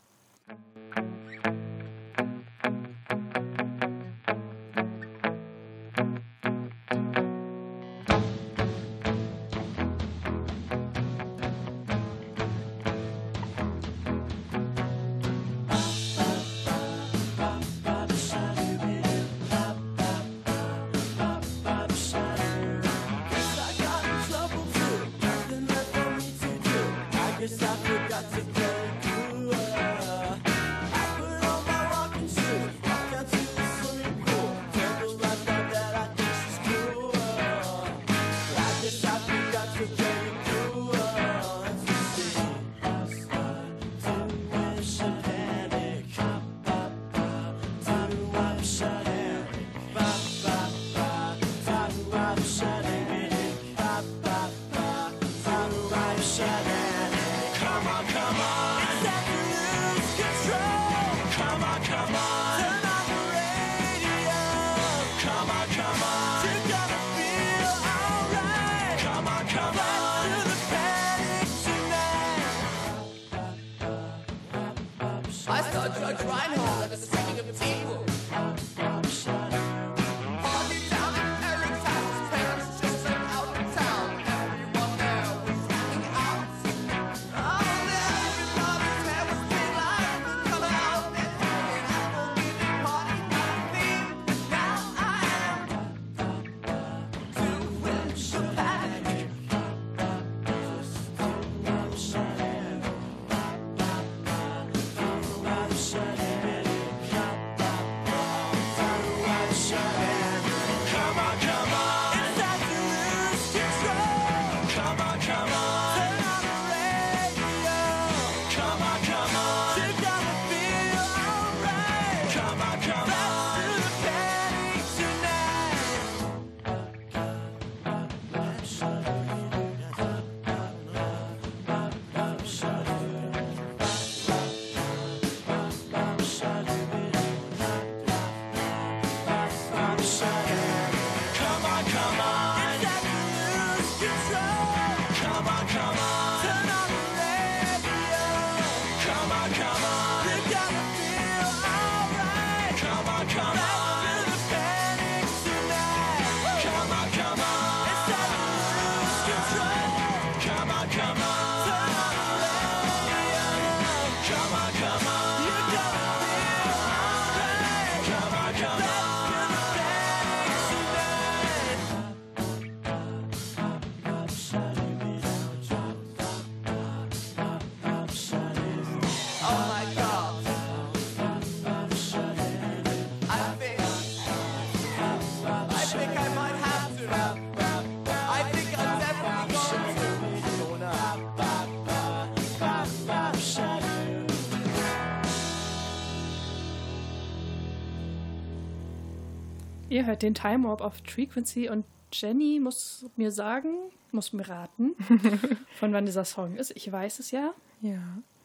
[199.95, 203.75] Ihr hört den Time Warp auf Frequency und Jenny muss mir sagen,
[204.11, 204.93] muss mir raten,
[205.79, 206.73] von wann dieser Song ist.
[206.75, 207.53] Ich weiß es ja.
[207.79, 208.01] Ja.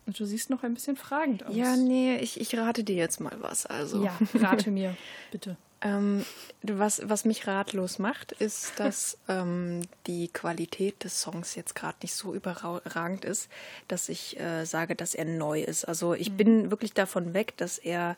[0.06, 1.56] Und du siehst noch ein bisschen fragend aus.
[1.56, 3.66] Ja, nee, ich, ich rate dir jetzt mal was.
[3.66, 4.04] Also.
[4.04, 4.96] Ja, rate mir,
[5.32, 5.56] bitte.
[5.80, 6.24] Ähm,
[6.62, 12.14] was, was mich ratlos macht, ist, dass ähm, die Qualität des Songs jetzt gerade nicht
[12.14, 13.48] so überragend ist,
[13.88, 15.84] dass ich äh, sage, dass er neu ist.
[15.84, 18.16] Also ich bin wirklich davon weg, dass er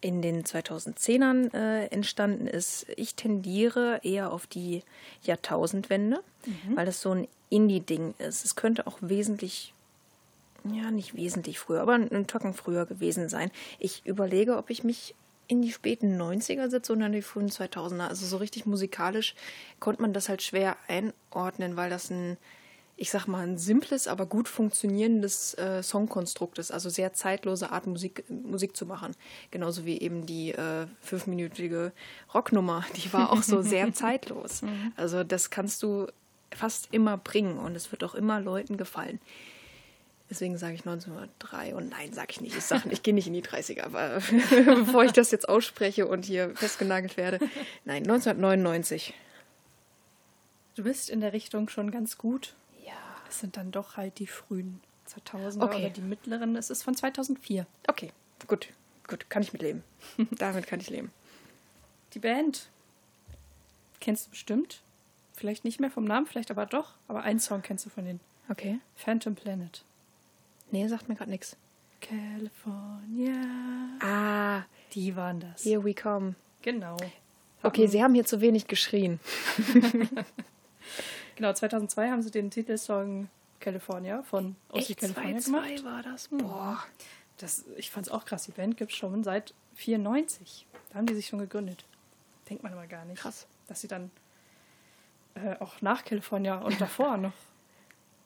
[0.00, 2.86] in den 2010ern äh, entstanden ist.
[2.96, 4.82] Ich tendiere eher auf die
[5.22, 6.22] Jahrtausendwende,
[6.74, 8.44] weil das so ein Indie-Ding ist.
[8.44, 9.74] Es könnte auch wesentlich
[10.64, 13.50] ja, nicht wesentlich früher, aber ein Tacken früher gewesen sein.
[13.78, 15.14] Ich überlege, ob ich mich
[15.46, 18.08] in die späten 90er setze oder in die frühen 2000er.
[18.08, 19.34] Also so richtig musikalisch
[19.80, 22.36] konnte man das halt schwer einordnen, weil das ein,
[22.98, 26.72] ich sag mal, ein simples, aber gut funktionierendes äh, Songkonstrukt ist.
[26.72, 29.14] Also sehr zeitlose Art, Musik, Musik zu machen.
[29.52, 31.92] Genauso wie eben die äh, fünfminütige
[32.34, 34.62] Rocknummer, die war auch so sehr zeitlos.
[34.96, 36.08] Also das kannst du
[36.52, 39.20] fast immer bringen und es wird auch immer Leuten gefallen.
[40.28, 42.56] Deswegen sage ich 1903 und nein, sage ich nicht.
[42.56, 44.20] Ich sage, ich gehe nicht in die 30er, aber
[44.74, 47.38] bevor ich das jetzt ausspreche und hier festgenagelt werde,
[47.84, 49.14] nein, 1999.
[50.74, 52.54] Du bist in der Richtung schon ganz gut.
[53.28, 53.30] Ja.
[53.30, 55.78] Es sind dann doch halt die frühen 2000er Okay.
[55.80, 56.56] oder die mittleren.
[56.56, 57.66] Es ist von 2004.
[57.86, 58.12] Okay,
[58.46, 58.68] gut,
[59.06, 59.82] gut, kann ich mitleben.
[60.38, 61.10] Damit kann ich leben.
[62.14, 62.68] Die Band
[64.00, 64.82] kennst du bestimmt.
[65.34, 66.94] Vielleicht nicht mehr vom Namen, vielleicht aber doch.
[67.06, 68.20] Aber einen Song kennst du von den
[68.50, 68.80] Okay.
[68.96, 69.84] Phantom Planet.
[70.70, 71.56] Nee, sagt mir gerade nichts.
[72.00, 73.34] California.
[74.00, 74.62] Ah,
[74.94, 75.62] Die waren das.
[75.64, 76.34] here we come.
[76.62, 76.96] Genau.
[77.62, 79.20] Okay, sie haben hier zu wenig geschrien.
[81.38, 83.28] Genau, 2002 haben sie den Titelsong
[83.60, 85.84] California von OC California gemacht.
[85.84, 86.26] war das?
[86.28, 86.82] Boah.
[87.36, 88.46] Das, ich fand es auch krass.
[88.46, 90.66] Die Band gibt es schon seit 94.
[90.88, 91.84] Da haben die sich schon gegründet.
[92.50, 93.20] Denkt man aber gar nicht.
[93.20, 93.46] Krass.
[93.68, 94.10] Dass sie dann
[95.34, 97.30] äh, auch nach California und davor noch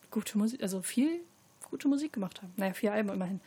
[0.09, 1.19] gute Musik, also viel
[1.69, 2.51] gute Musik gemacht haben.
[2.57, 3.41] Naja, vier Alben immerhin.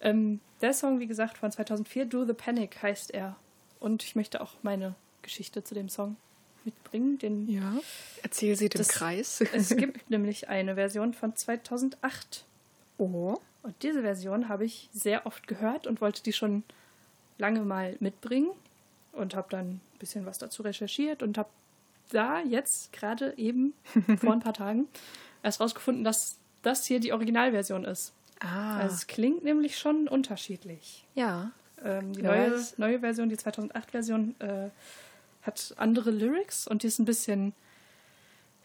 [0.00, 3.36] Ähm, der Song, wie gesagt, von 2004, Do the Panic heißt er.
[3.78, 6.16] Und ich möchte auch meine Geschichte zu dem Song
[6.64, 7.18] mitbringen.
[7.18, 7.78] Den, Ja.
[8.22, 9.40] Erzähl sie dem Das- Kreis.
[9.52, 12.44] Es gibt nämlich eine Version von 2008.
[12.98, 13.36] oh.
[13.64, 16.62] Und diese Version habe ich sehr oft gehört und wollte die schon
[17.38, 18.50] lange mal mitbringen
[19.12, 21.48] und habe dann ein bisschen was dazu recherchiert und habe
[22.10, 23.74] da jetzt gerade eben
[24.20, 24.86] vor ein paar Tagen
[25.42, 28.12] erst rausgefunden, dass das hier die Originalversion ist.
[28.40, 31.04] Ah, Also es klingt nämlich schon unterschiedlich.
[31.14, 31.50] ja.
[31.84, 34.68] Ähm, die neue, neue Version, die 2008-Version, äh,
[35.48, 37.52] hat andere Lyrics und die ist ein bisschen,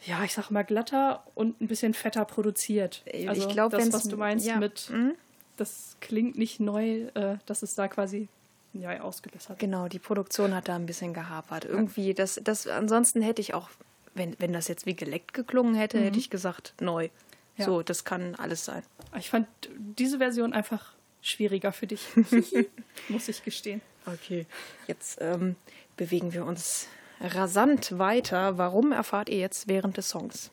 [0.06, 3.02] ja, ich sag mal glatter und ein bisschen fetter produziert.
[3.06, 4.58] Ich Also glaub, das, wenn's- was du meinst ja.
[4.58, 5.14] mit, Mhm.
[5.58, 8.28] das klingt nicht neu, äh, das ist da quasi
[8.74, 9.60] ja, ausgebessert.
[9.60, 11.64] Genau, die Produktion hat da ein bisschen gehapert.
[11.66, 13.70] Irgendwie, das, das, ansonsten hätte ich auch,
[14.16, 17.10] wenn, wenn das jetzt wie geleckt geklungen hätte, hätte ich gesagt, neu.
[17.58, 17.66] Ja.
[17.66, 18.82] So, das kann alles sein.
[19.18, 22.02] Ich fand diese Version einfach schwieriger für dich,
[23.10, 23.82] muss ich gestehen.
[24.06, 24.46] Okay.
[24.88, 25.56] Jetzt ähm,
[25.98, 26.88] bewegen wir uns
[27.22, 28.58] rasant weiter.
[28.58, 30.52] Warum erfahrt ihr jetzt während des Songs?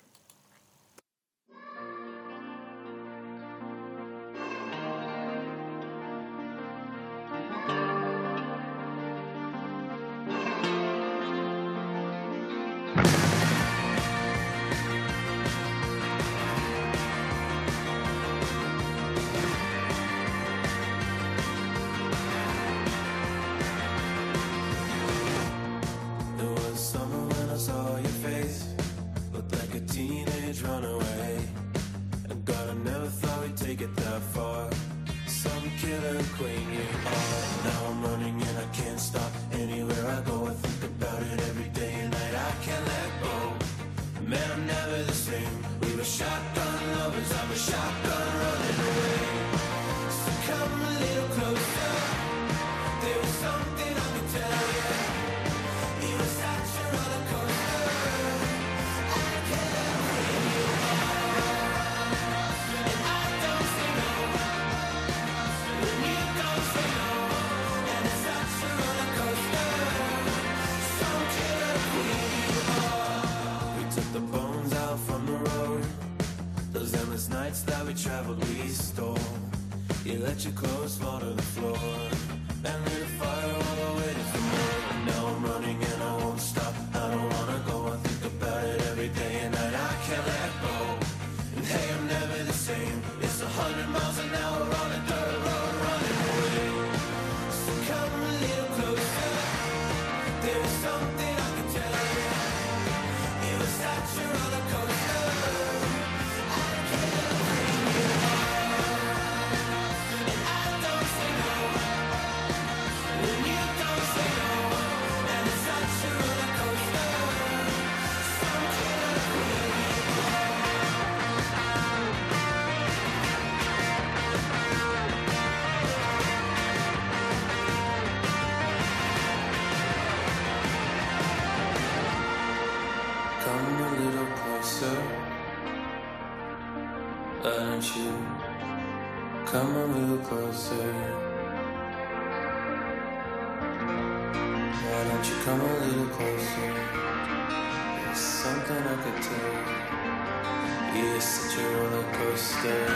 [149.01, 150.97] crocodile.
[150.97, 152.87] You're such a roller coaster.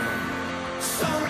[0.80, 1.24] Some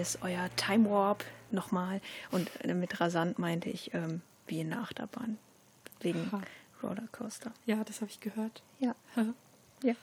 [0.00, 2.00] ist euer Time Warp nochmal.
[2.30, 5.38] Und äh, mit rasant meinte ich ähm, wie in der Achterbahn.
[6.00, 6.40] Wegen Ha.
[6.82, 7.52] Rollercoaster.
[7.66, 8.62] Ja, das habe ich gehört.
[8.78, 8.94] Ja.
[9.82, 9.94] ja.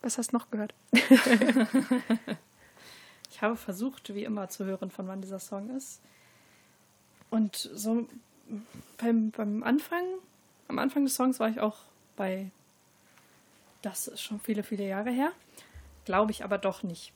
[0.00, 0.74] Was hast du noch gehört?
[3.32, 6.02] Ich habe versucht, wie immer, zu hören, von wann dieser Song ist.
[7.30, 8.06] Und so
[8.98, 10.04] beim, beim Anfang,
[10.68, 11.78] am Anfang des Songs war ich auch
[12.14, 12.50] bei,
[13.80, 15.32] das ist schon viele, viele Jahre her.
[16.04, 17.14] Glaube ich aber doch nicht.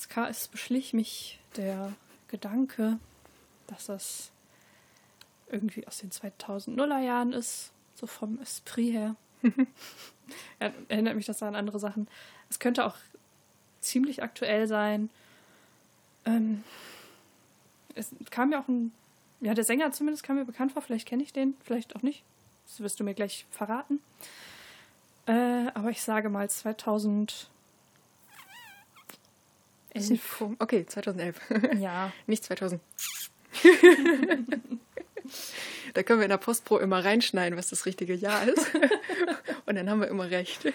[0.00, 1.92] Es, kam, es beschlich mich der
[2.28, 2.98] Gedanke,
[3.66, 4.30] dass das
[5.50, 9.16] irgendwie aus den 2000er Jahren ist, so vom Esprit her.
[10.58, 12.08] Er- Erinnert mich das an andere Sachen.
[12.48, 12.96] Es könnte auch
[13.82, 15.10] ziemlich aktuell sein.
[16.24, 16.64] Ähm,
[17.94, 18.92] es kam ja auch ein,
[19.42, 22.22] ja, der Sänger zumindest kam mir bekannt vor, vielleicht kenne ich den, vielleicht auch nicht.
[22.66, 24.00] Das wirst du mir gleich verraten.
[25.26, 26.48] Äh, aber ich sage mal
[29.92, 30.56] 2011.
[30.58, 31.40] Okay, 2011.
[31.78, 32.80] Ja, Nicht 2000.
[35.94, 38.66] da können wir in der Postpro immer reinschneiden, was das richtige Jahr ist.
[39.66, 40.72] Und dann haben wir immer recht.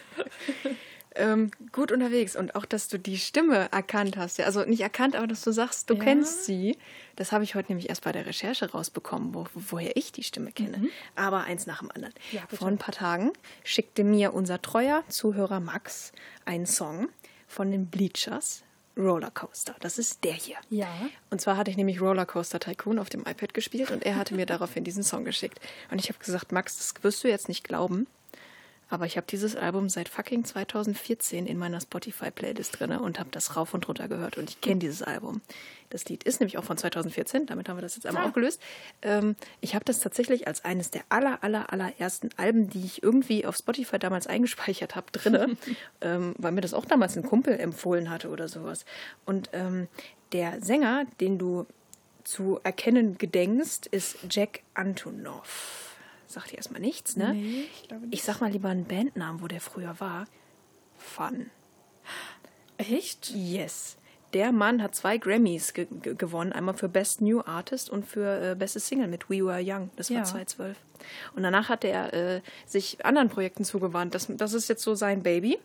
[1.15, 4.37] ähm, gut unterwegs und auch, dass du die Stimme erkannt hast.
[4.37, 6.03] Ja, also nicht erkannt, aber dass du sagst, du Ja.
[6.03, 6.77] kennst sie.
[7.15, 10.51] Das habe ich heute nämlich erst bei der Recherche rausbekommen, wo, woher ich die Stimme
[10.51, 10.89] kenne.
[11.15, 12.13] Aber eins nach dem anderen.
[12.31, 12.41] Ja.
[12.53, 13.31] Vor ein paar Tagen
[13.63, 16.11] schickte mir unser treuer Zuhörer Max
[16.43, 17.07] einen Song
[17.47, 18.63] von den Bleachers.
[18.97, 19.75] Rollercoaster.
[19.79, 20.57] Das ist der hier.
[20.69, 20.87] Ja.
[21.29, 24.45] Und zwar hatte ich nämlich Rollercoaster Tycoon auf dem iPad gespielt und er hatte mir
[24.45, 25.59] daraufhin diesen Song geschickt.
[25.91, 28.07] Und ich habe gesagt, Max, das wirst du jetzt nicht glauben,
[28.89, 33.55] aber ich habe dieses Album seit fucking 2014 in meiner Spotify-Playlist drin und habe das
[33.55, 35.41] rauf und runter gehört und ich kenne dieses Album.
[35.89, 38.27] Das Lied ist nämlich auch von 2014, damit haben wir das jetzt einmal Ah.
[38.27, 38.61] aufgelöst.
[39.01, 43.45] Ähm, ich habe das tatsächlich als eines der aller, aller, allerersten Alben, die ich irgendwie
[43.45, 45.57] auf Spotify damals eingespeichert habe, drinne,
[46.01, 48.85] ähm, weil mir das auch damals ein Kumpel empfohlen hatte oder sowas.
[49.25, 49.87] Und ähm,
[50.31, 51.65] der Sänger, den du
[52.23, 55.84] zu erkennen gedenkst, ist Jack Antonoff.
[56.35, 57.33] Sagt dir erstmal nichts, ne?
[57.33, 58.13] Nee, ich glaube nicht.
[58.13, 60.25] Ich sag mal lieber einen Bandnamen, wo der früher war.
[60.97, 61.49] Fun.
[62.77, 63.31] Echt?
[63.33, 63.95] Yes.
[64.33, 66.51] Der Mann hat zwei Grammys ge ge gewonnen.
[66.51, 69.91] Einmal für Best New Artist und für äh, Beste Single mit We Were Young.
[69.95, 70.23] Das war Ja.
[70.25, 70.77] 2012.
[71.35, 74.13] Und danach hat er äh, sich anderen Projekten zugewandt.
[74.13, 75.57] Das, das ist jetzt so sein Baby.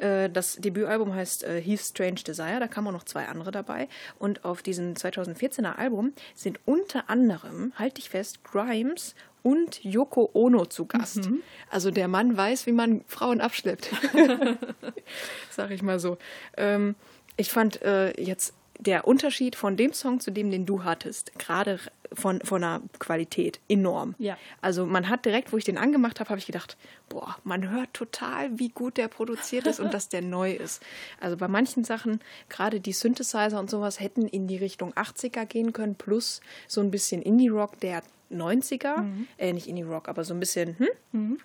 [0.00, 2.58] Äh, das Debütalbum heißt äh, Heath Strange Desire.
[2.58, 3.88] Da kamen auch noch zwei andere dabei.
[4.18, 9.14] Und auf diesem 2014er Album sind unter anderem, halt dich fest, Grimes
[9.46, 11.30] und Yoko Ono zu Gast.
[11.70, 13.90] Also der Mann weiß, wie man Frauen abschleppt.
[15.50, 16.18] Sag ich mal so.
[16.56, 16.96] Ähm,
[17.36, 21.78] ich fand äh, jetzt der Unterschied von dem Song zu dem, den du hattest, gerade
[22.12, 24.16] von, von der Qualität enorm.
[24.18, 24.36] Ja.
[24.60, 26.76] Also man hat direkt, wo ich den angemacht habe, habe ich gedacht,
[27.08, 30.82] boah, man hört total, wie gut der produziert ist und dass der neu ist.
[31.20, 32.18] Also bei manchen Sachen,
[32.48, 36.90] gerade die Synthesizer und sowas, hätten in die Richtung 80er gehen können, plus so ein
[36.90, 39.04] bisschen Indie-Rock der 90er.
[39.38, 40.76] Äh, nicht Indie-Rock, aber so ein bisschen,
[41.12, 41.38] hm?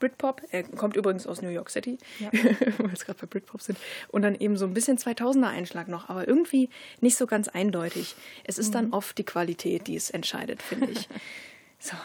[0.00, 0.42] Britpop.
[0.50, 2.30] Er kommt übrigens aus New York City, Ja.
[2.32, 3.78] weil wir jetzt gerade bei Britpop sind.
[4.08, 6.68] Und dann eben so ein bisschen 2000er Einschlag noch, aber irgendwie
[7.00, 8.16] nicht so ganz eindeutig.
[8.44, 11.08] Es ist dann oft die Qualität, die es entscheidet, finde ich.
[11.78, 11.96] so.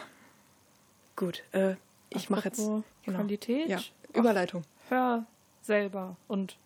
[1.16, 1.42] Gut.
[1.52, 1.74] Äh,
[2.10, 3.68] ich mache jetzt Apropos Qualität?
[3.68, 4.16] Ja, Ach.
[4.16, 4.64] Überleitung.
[4.88, 5.26] Hör
[5.62, 6.56] selber und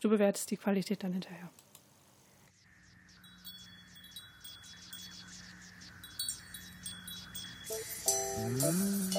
[0.00, 1.50] du bewertest die Qualität dann hinterher.
[8.36, 9.14] Mm-hmm.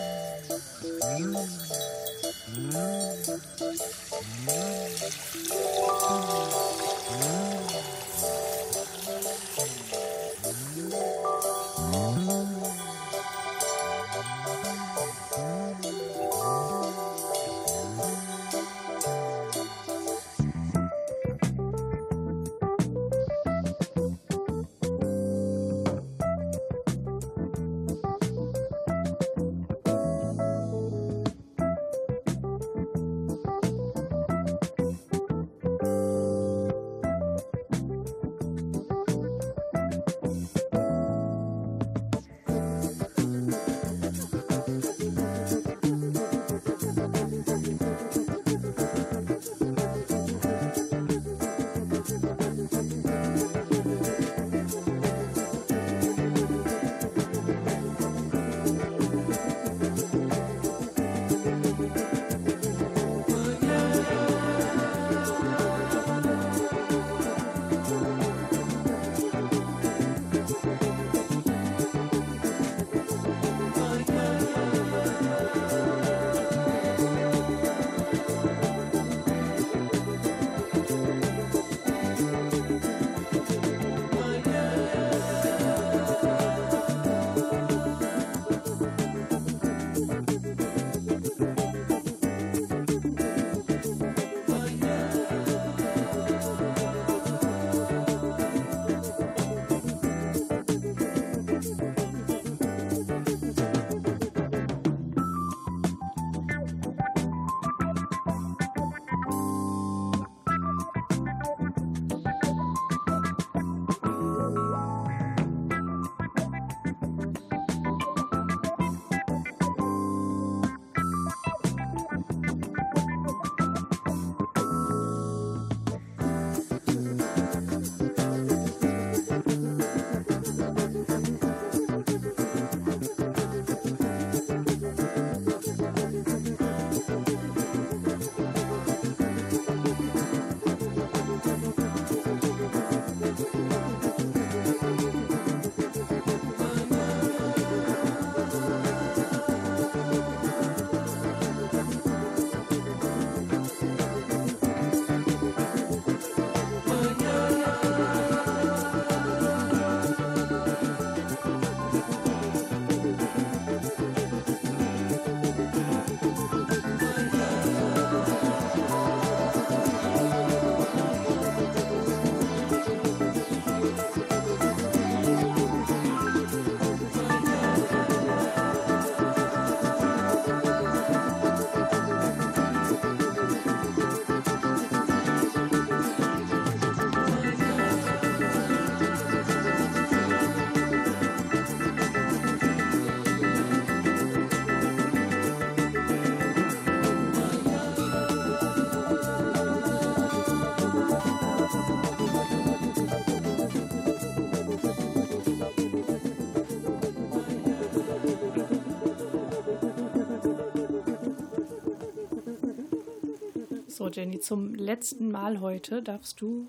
[214.15, 216.67] Jenny, zum letzten Mal heute darfst du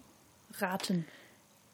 [0.59, 1.07] raten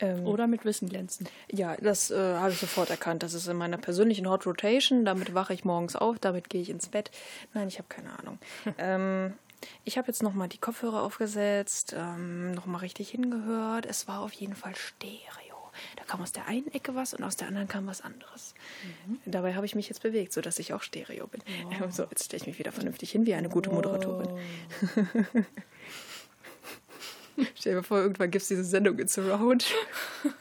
[0.01, 1.27] Ähm, oder mit Wissen glänzen.
[1.51, 3.23] Ja, das äh, habe ich sofort erkannt.
[3.23, 5.05] Das ist in meiner persönlichen Hot Rotation.
[5.05, 7.11] Damit wache ich morgens auf, damit gehe ich ins Bett.
[7.55, 8.39] Nein, ich habe keine Ahnung.
[8.79, 9.33] ähm,
[9.85, 13.87] ich habe jetzt nochmal die Kopfhörer aufgesetzt, ähm, nochmal richtig hingehört.
[13.87, 15.52] Es war auf jeden Fall Stereo.
[15.97, 18.55] Da kam aus der einen Ecke was und aus der anderen kam was anderes.
[19.25, 21.43] Dabei habe ich mich jetzt bewegt, sodass ich auch Stereo bin.
[21.91, 24.29] So, jetzt stelle ich mich wieder vernünftig hin wie eine gute Moderatorin.
[27.55, 29.67] Stell dir vor, irgendwann gibt es diese Sendung in Surround.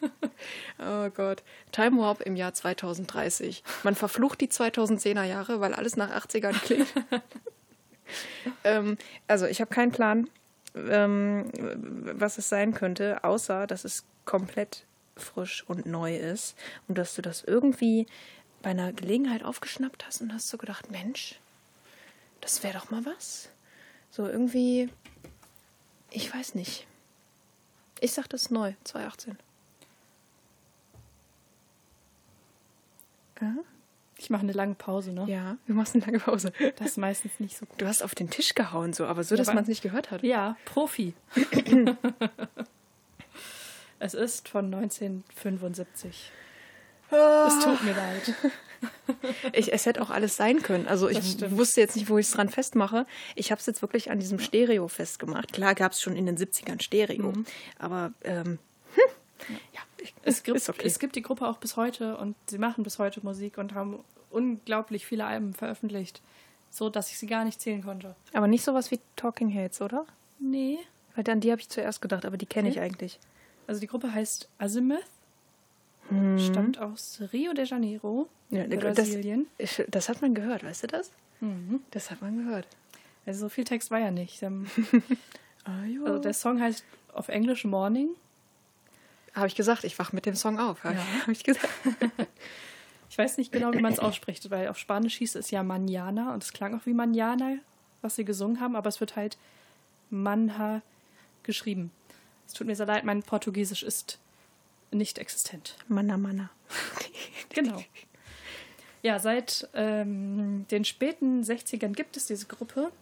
[0.79, 1.43] oh Gott.
[1.71, 3.63] Time Warp im Jahr 2030.
[3.83, 6.93] Man verflucht die 2010er Jahre, weil alles nach 80ern klingt.
[8.63, 10.29] ähm, also, ich habe keinen Plan,
[10.75, 14.85] ähm, was es sein könnte, außer dass es komplett
[15.21, 16.55] frisch und neu ist
[16.87, 18.07] und dass du das irgendwie
[18.61, 21.39] bei einer Gelegenheit aufgeschnappt hast und hast so gedacht, Mensch,
[22.41, 23.49] das wäre doch mal was.
[24.09, 24.89] So irgendwie,
[26.09, 26.87] ich weiß nicht.
[27.99, 29.37] Ich sag das neu, 2018.
[34.17, 35.25] Ich mache eine lange Pause, ne?
[35.27, 36.53] Ja, du machst eine lange Pause.
[36.77, 37.81] Das ist meistens nicht so gut.
[37.81, 40.21] Du hast auf den Tisch gehauen, so, aber so, dass man es nicht gehört hat.
[40.21, 41.15] Ja, Profi.
[44.01, 46.31] es ist von 1975.
[47.11, 48.33] Es tut mir leid.
[49.53, 50.87] Ich, es hätte auch alles sein können.
[50.87, 53.05] Also ich wusste jetzt nicht, wo ich es dran festmache.
[53.35, 55.53] Ich habe es jetzt wirklich an diesem Stereo festgemacht.
[55.53, 57.31] Klar gab es schon in den 70ern Stereo,
[57.77, 58.57] aber ähm,
[58.95, 60.81] hm, ja, ich, Es gibt, okay.
[60.87, 64.03] es gibt die Gruppe auch bis heute und sie machen bis heute Musik und haben
[64.31, 66.23] unglaublich viele Alben veröffentlicht,
[66.71, 68.15] so dass ich sie gar nicht zählen konnte.
[68.33, 70.07] aber nicht sowas wie Talking Heads, oder?
[70.39, 70.79] Nee.
[71.15, 72.81] Weil an die habe ich zuerst gedacht, aber die kenne ich Nee.
[72.81, 73.19] eigentlich.
[73.67, 75.03] Also die Gruppe heißt Azimuth,
[76.37, 79.47] stammt aus Rio de Janeiro, Ja, in das- Brasilien.
[79.57, 81.11] Ich, das hat man gehört, weißt du das?
[81.91, 82.67] Das hat man gehört.
[83.25, 84.41] Also so viel Text war ja nicht.
[85.63, 85.83] Ah.
[86.05, 86.83] Also der Song heißt
[87.13, 88.09] auf Englisch Morning.
[89.35, 90.83] habe ich gesagt, ich wach mit dem Song auf.
[90.83, 91.01] Habe Ja.
[91.21, 91.69] hab ich gesagt.
[93.11, 96.33] Ich weiß nicht genau, wie man es ausspricht, weil auf Spanisch hieß es ja Manana
[96.33, 97.57] und es klang auch wie Manana,
[98.01, 99.37] was sie gesungen haben, aber es wird halt
[100.09, 100.81] Manha
[101.43, 101.91] geschrieben.
[102.51, 104.19] Es tut mir sehr leid, mein Portugiesisch ist
[104.91, 105.77] nicht existent.
[105.87, 106.49] Manna, Manna.
[107.53, 107.83] Genau.
[109.03, 112.93] Ja, seit ähm, den späten 60ern gibt es diese Gruppe.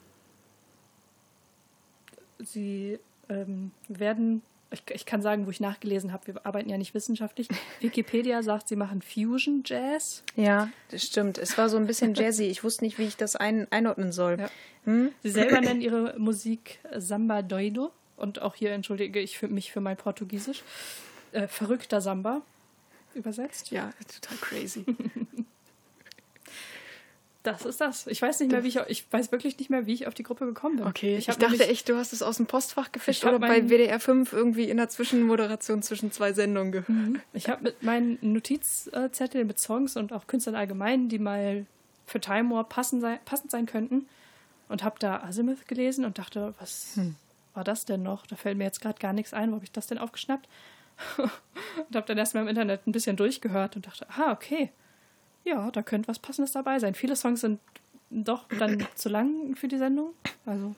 [2.40, 2.98] Sie
[3.28, 4.42] ähm, werden,
[4.72, 7.48] ich, ich kann sagen, wo ich nachgelesen habe, wir arbeiten ja nicht wissenschaftlich.
[7.80, 10.24] Wikipedia sagt, sie machen Fusion Jazz.
[10.36, 11.38] Ja, das stimmt.
[11.38, 12.46] Es war so ein bisschen jazzy.
[12.46, 14.40] Ich wusste nicht, wie ich das ein, einordnen soll.
[14.40, 14.50] Ja.
[14.86, 15.12] Hm?
[15.22, 17.92] Sie selber nennen ihre Musik Samba Doido.
[18.20, 20.64] Und auch hier entschuldige ich für mich für mein Portugiesisch.
[21.32, 22.42] Äh, verrückter Samba
[23.14, 23.72] übersetzt.
[23.72, 23.92] Ja,
[24.22, 24.86] total crazy.
[27.42, 28.06] Das ist das.
[28.08, 30.24] Ich weiß nicht mehr, wie ich, ich weiß wirklich nicht mehr, wie ich auf die
[30.24, 30.86] Gruppe gekommen bin.
[30.86, 33.70] Okay, ich, hab dachte echt, du hast es aus dem Postfach gefischt Ich oder bei
[33.70, 37.22] WDR 5 irgendwie in der Zwischenmoderation zwischen zwei Sendungen gehört.
[37.32, 41.66] Ich habe mit meinen Notizzetteln mit Songs und auch Künstlern allgemein, die mal
[42.06, 44.08] für Time War passend sein, passend sein könnten,
[44.68, 47.16] und habe da Azimuth gelesen und dachte, was Hm.
[47.60, 48.26] War das denn noch?
[48.26, 49.52] Da fällt mir jetzt gerade gar nichts ein.
[49.52, 50.48] Wo habe ich das denn aufgeschnappt?
[51.18, 54.72] und habe dann erstmal im Internet ein bisschen durchgehört und dachte, ah, okay.
[55.44, 56.96] Ja, da könnte was Passendes dabei sein.
[56.96, 57.60] Viele Songs sind
[58.12, 60.14] doch dann zu lang für die Sendung.
[60.46, 60.74] Also,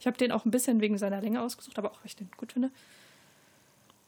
[0.00, 2.28] ich habe den auch ein bisschen wegen seiner Länge ausgesucht, aber auch, weil ich den
[2.36, 2.72] gut finde.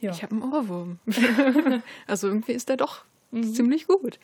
[0.00, 0.10] Ja.
[0.10, 0.98] Ich habe einen Ohrwurm.
[2.08, 4.18] also irgendwie ist der doch ziemlich gut.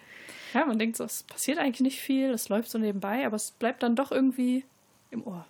[0.52, 3.52] Ja, man denkt so, es passiert eigentlich nicht viel, es läuft so nebenbei, aber es
[3.52, 4.64] bleibt dann doch irgendwie
[5.12, 5.46] im Ohr.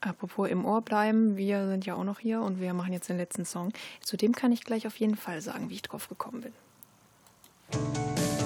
[0.00, 3.16] Apropos im Ohr bleiben, wir sind ja auch noch hier und wir machen jetzt den
[3.16, 3.72] letzten Song.
[4.00, 8.37] Zu dem kann ich gleich auf jeden Fall sagen, wie ich drauf gekommen bin.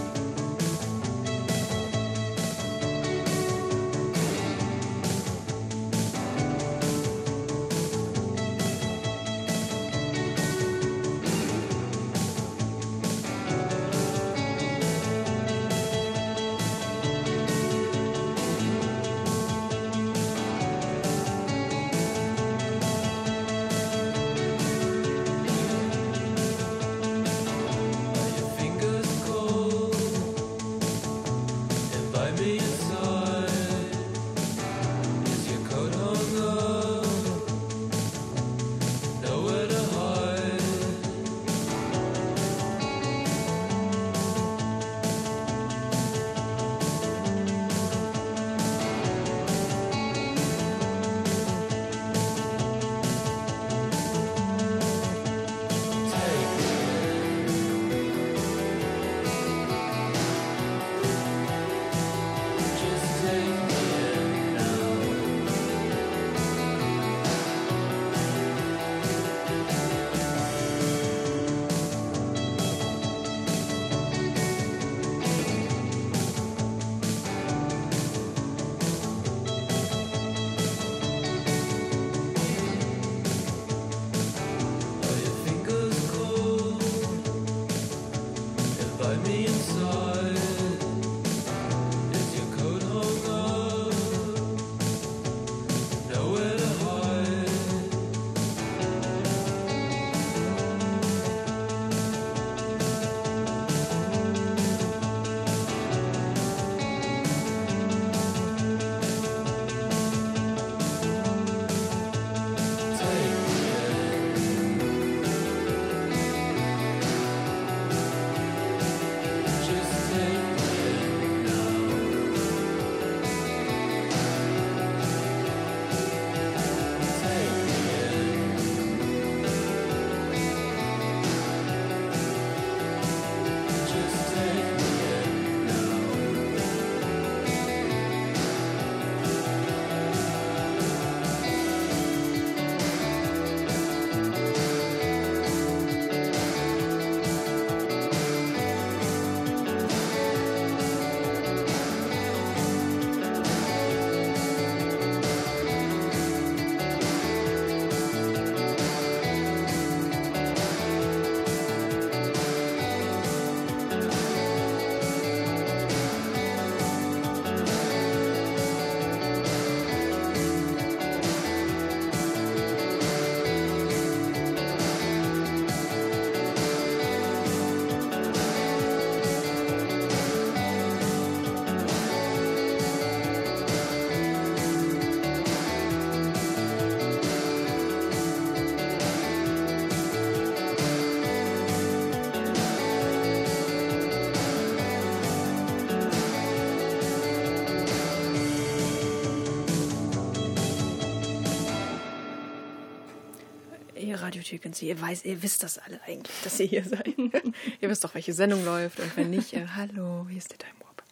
[204.33, 207.07] Ihr Radio-Chickens, ihr, weiß, ihr wisst das alle eigentlich, dass ihr hier seid.
[207.19, 208.99] ihr wisst doch, welche Sendung läuft.
[208.99, 211.03] Und wenn nicht, äh, hallo, hier ist der Time Warp.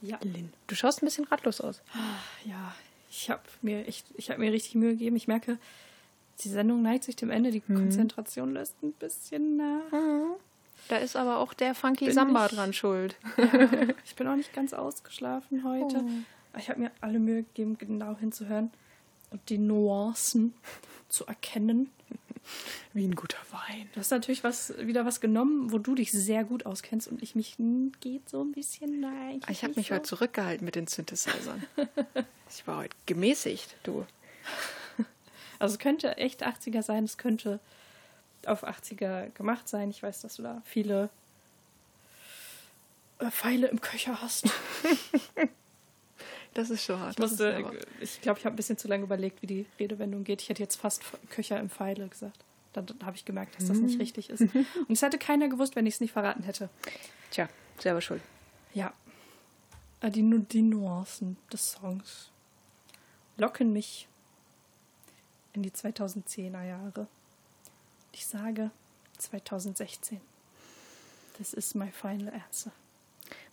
[0.00, 0.18] Ja.
[0.22, 1.82] Lynn, du schaust ein bisschen ratlos aus.
[2.44, 2.74] Ja,
[3.10, 5.16] ich habe mir, echt, ich hab mir richtig Mühe gegeben.
[5.16, 5.58] Ich merke,
[6.40, 7.50] die Sendung neigt sich dem Ende.
[7.50, 9.82] Die Konzentration lässt ein bisschen nach.
[10.88, 13.16] Da ist aber auch der Funky Bin Samba ich- dran schuld.
[14.06, 15.98] Ich bin auch nicht ganz ausgeschlafen heute.
[16.52, 18.70] Aber Ich habe mir alle Mühe gegeben, genau hinzuhören
[19.30, 20.54] und die Nuancen
[21.08, 21.90] zu erkennen.
[22.92, 23.88] Wie ein guter Wein.
[23.92, 27.34] Du hast natürlich was, wieder was genommen, wo du dich sehr gut auskennst und ich
[27.34, 27.56] mich
[28.00, 29.40] geht so ein bisschen nein.
[29.48, 31.64] Ich habe mich heute zurückgehalten mit den Synthesizern.
[32.50, 34.06] ich war heute gemäßigt, du.
[35.58, 37.60] Also es könnte echt 80er sein, es könnte
[38.44, 39.88] auf 80er gemacht sein.
[39.88, 41.08] Ich weiß, dass du da viele
[43.20, 44.44] äh, Pfeile im Köcher hast.
[46.56, 47.12] Das ist schon hart.
[47.12, 47.70] Ich musste,
[48.00, 50.40] ich glaube, ich habe ein bisschen zu lange überlegt, wie die Redewendung geht.
[50.40, 52.44] Ich hätte jetzt fast Köcher im Pfeile gesagt.
[52.72, 54.40] Dann, dann habe ich gemerkt, dass das nicht richtig ist.
[54.40, 56.70] Und es hätte keiner gewusst, wenn ich es nicht verraten hätte.
[57.30, 58.22] Tja, selber schuld.
[58.72, 58.94] Ja.
[60.00, 62.30] Äh, Die, die Nuancen des Songs
[63.36, 64.08] locken mich
[65.52, 67.06] in die 2010er Jahre.
[68.12, 68.70] Ich sage
[69.18, 70.22] 2016.
[71.36, 72.72] Das ist my final answer.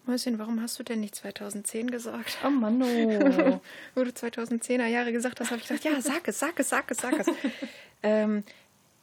[0.06, 2.38] Mäuschen, warum hast du denn nicht 2010 gesagt?
[2.46, 3.62] Oh Mann, oh.
[3.96, 6.92] Wo du 2010er Jahre gesagt hast, habe ich gedacht, ja, sag es, sag es, sag
[6.92, 7.28] es, sag es.
[8.04, 8.44] ähm,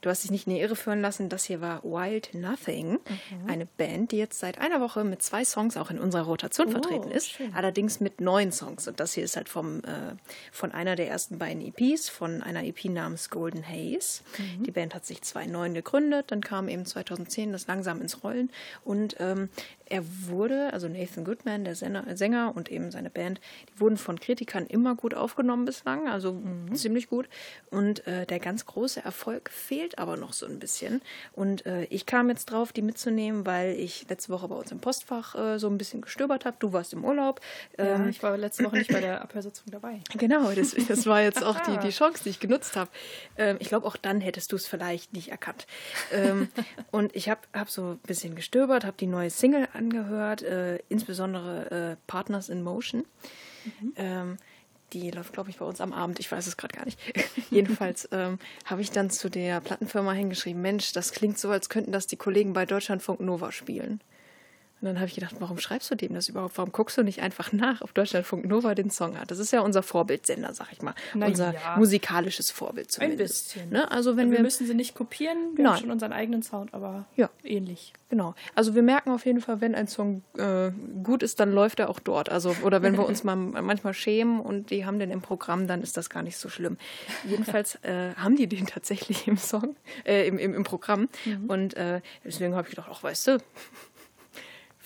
[0.02, 1.28] du hast dich nicht in die Irre führen lassen.
[1.28, 2.98] Das hier war Wild Nothing,
[3.46, 6.70] eine Band, die jetzt seit einer Woche mit zwei Songs auch in unserer Rotation Oh,
[6.70, 7.28] vertreten ist.
[7.30, 7.52] schön.
[7.54, 8.88] Allerdings mit neun Songs.
[8.88, 10.14] Und das hier ist halt vom, äh,
[10.52, 14.22] von einer der ersten beiden EPs, von einer EP namens Golden Haze.
[14.60, 18.50] Die Band hat sich 2009 gegründet, dann kam eben 2010 das langsam ins Rollen.
[18.84, 19.50] Und ähm,
[19.90, 24.66] er wurde, also Nathan Goodman, der Sänger, und eben seine Band, die wurden von Kritikern
[24.66, 26.40] immer gut aufgenommen bislang, also
[26.72, 27.28] ziemlich gut.
[27.70, 31.02] Und äh, der ganz große Erfolg fehlt aber noch so ein bisschen.
[31.32, 34.80] Und äh, ich kam jetzt drauf, die mitzunehmen, weil ich letzte Woche bei uns im
[34.80, 36.56] Postfach äh, so ein bisschen gestöbert habe.
[36.60, 37.40] Du warst im Urlaub.
[37.76, 40.00] Ja, Ähm, ich war letzte Woche nicht bei der Abhörsitzung dabei.
[40.16, 42.90] Genau, das, das war jetzt auch die, die Chance, die ich genutzt habe.
[43.36, 45.66] Ähm, ich glaube, auch dann hättest du es vielleicht nicht erkannt.
[46.12, 46.48] Ähm,
[46.92, 51.70] und ich habe hab so ein bisschen gestöbert, habe die neue Single angehört, äh, insbesondere
[51.70, 53.04] äh, Partners in Motion.
[53.96, 54.36] Ähm,
[54.92, 56.18] die läuft, glaube ich, bei uns am Abend.
[56.18, 56.98] Ich weiß es gerade gar nicht.
[57.50, 61.92] Jedenfalls ähm, habe ich dann zu der Plattenfirma hingeschrieben, Mensch, das klingt so, als könnten
[61.92, 64.00] das die Kollegen bei Deutschlandfunk Nova spielen.
[64.80, 66.56] Und dann habe ich gedacht, warum schreibst du dem das überhaupt?
[66.56, 69.30] Warum guckst du nicht einfach nach, ob Deutschlandfunk Nova den Song hat?
[69.30, 70.94] Das ist ja unser Vorbildsender, sag ich mal.
[71.14, 71.76] Na unser ja.
[71.76, 73.54] musikalisches Vorbild zumindest.
[73.54, 73.70] bisschen.
[73.70, 73.90] Ne?
[73.90, 75.72] Also wenn wir, wir, müssen sie nicht kopieren, wir Nein.
[75.74, 77.28] haben schon unseren eigenen Sound, aber Ja.
[77.44, 77.92] ähnlich.
[78.08, 78.34] genau.
[78.54, 80.70] Also wir merken auf jeden Fall, wenn ein Song äh,
[81.02, 82.30] gut ist, dann läuft er auch dort.
[82.30, 85.82] Also oder wenn wir uns mal manchmal schämen und die haben den im Programm, dann
[85.82, 86.78] ist das gar nicht so schlimm.
[87.24, 91.08] Jedenfalls äh, haben die den tatsächlich im Song, äh, im, im, im Programm.
[91.48, 93.38] Und äh, deswegen habe ich gedacht, ach weißt du,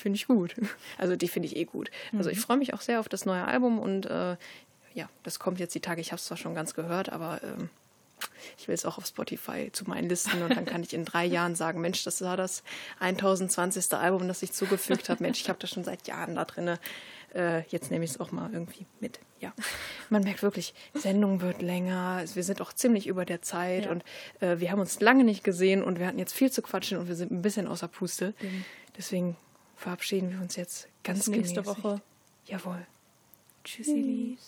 [0.04, 0.54] finde ich gut.
[0.98, 1.90] Also die finde ich eh gut.
[2.16, 4.36] Also ich freue mich auch sehr auf das neue Album und äh,
[4.92, 6.00] ja, das kommt jetzt die Tage.
[6.02, 7.70] Ich habe es zwar schon ganz gehört, aber ähm,
[8.58, 11.24] ich will es auch auf Spotify zu meinen Listen und dann kann ich in drei
[11.24, 12.62] Jahren sagen, Mensch, das war das
[13.00, 13.94] 1020.
[13.94, 15.22] Album, das ich zugefügt habe.
[15.22, 16.78] Mensch, ich habe das schon seit Jahren da drinne.
[17.34, 19.18] Äh, jetzt nehme ich es auch mal irgendwie mit.
[19.40, 19.52] Ja,
[20.10, 22.22] man merkt wirklich, Sendung wird länger.
[22.34, 23.90] Wir sind auch ziemlich über der Zeit Ja.
[23.90, 24.04] und
[24.40, 27.08] äh, wir haben uns lange nicht gesehen und wir hatten jetzt viel zu quatschen und
[27.08, 28.32] wir sind ein bisschen außer Puste.
[28.96, 29.36] Deswegen
[29.76, 31.84] verabschieden wir uns jetzt ganz Bis nächste gemäßigt.
[31.84, 32.02] Woche.
[32.46, 32.86] Jawohl.
[33.64, 34.38] Tschüssi.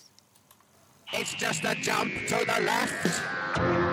[1.12, 3.85] It's just a jump to the left.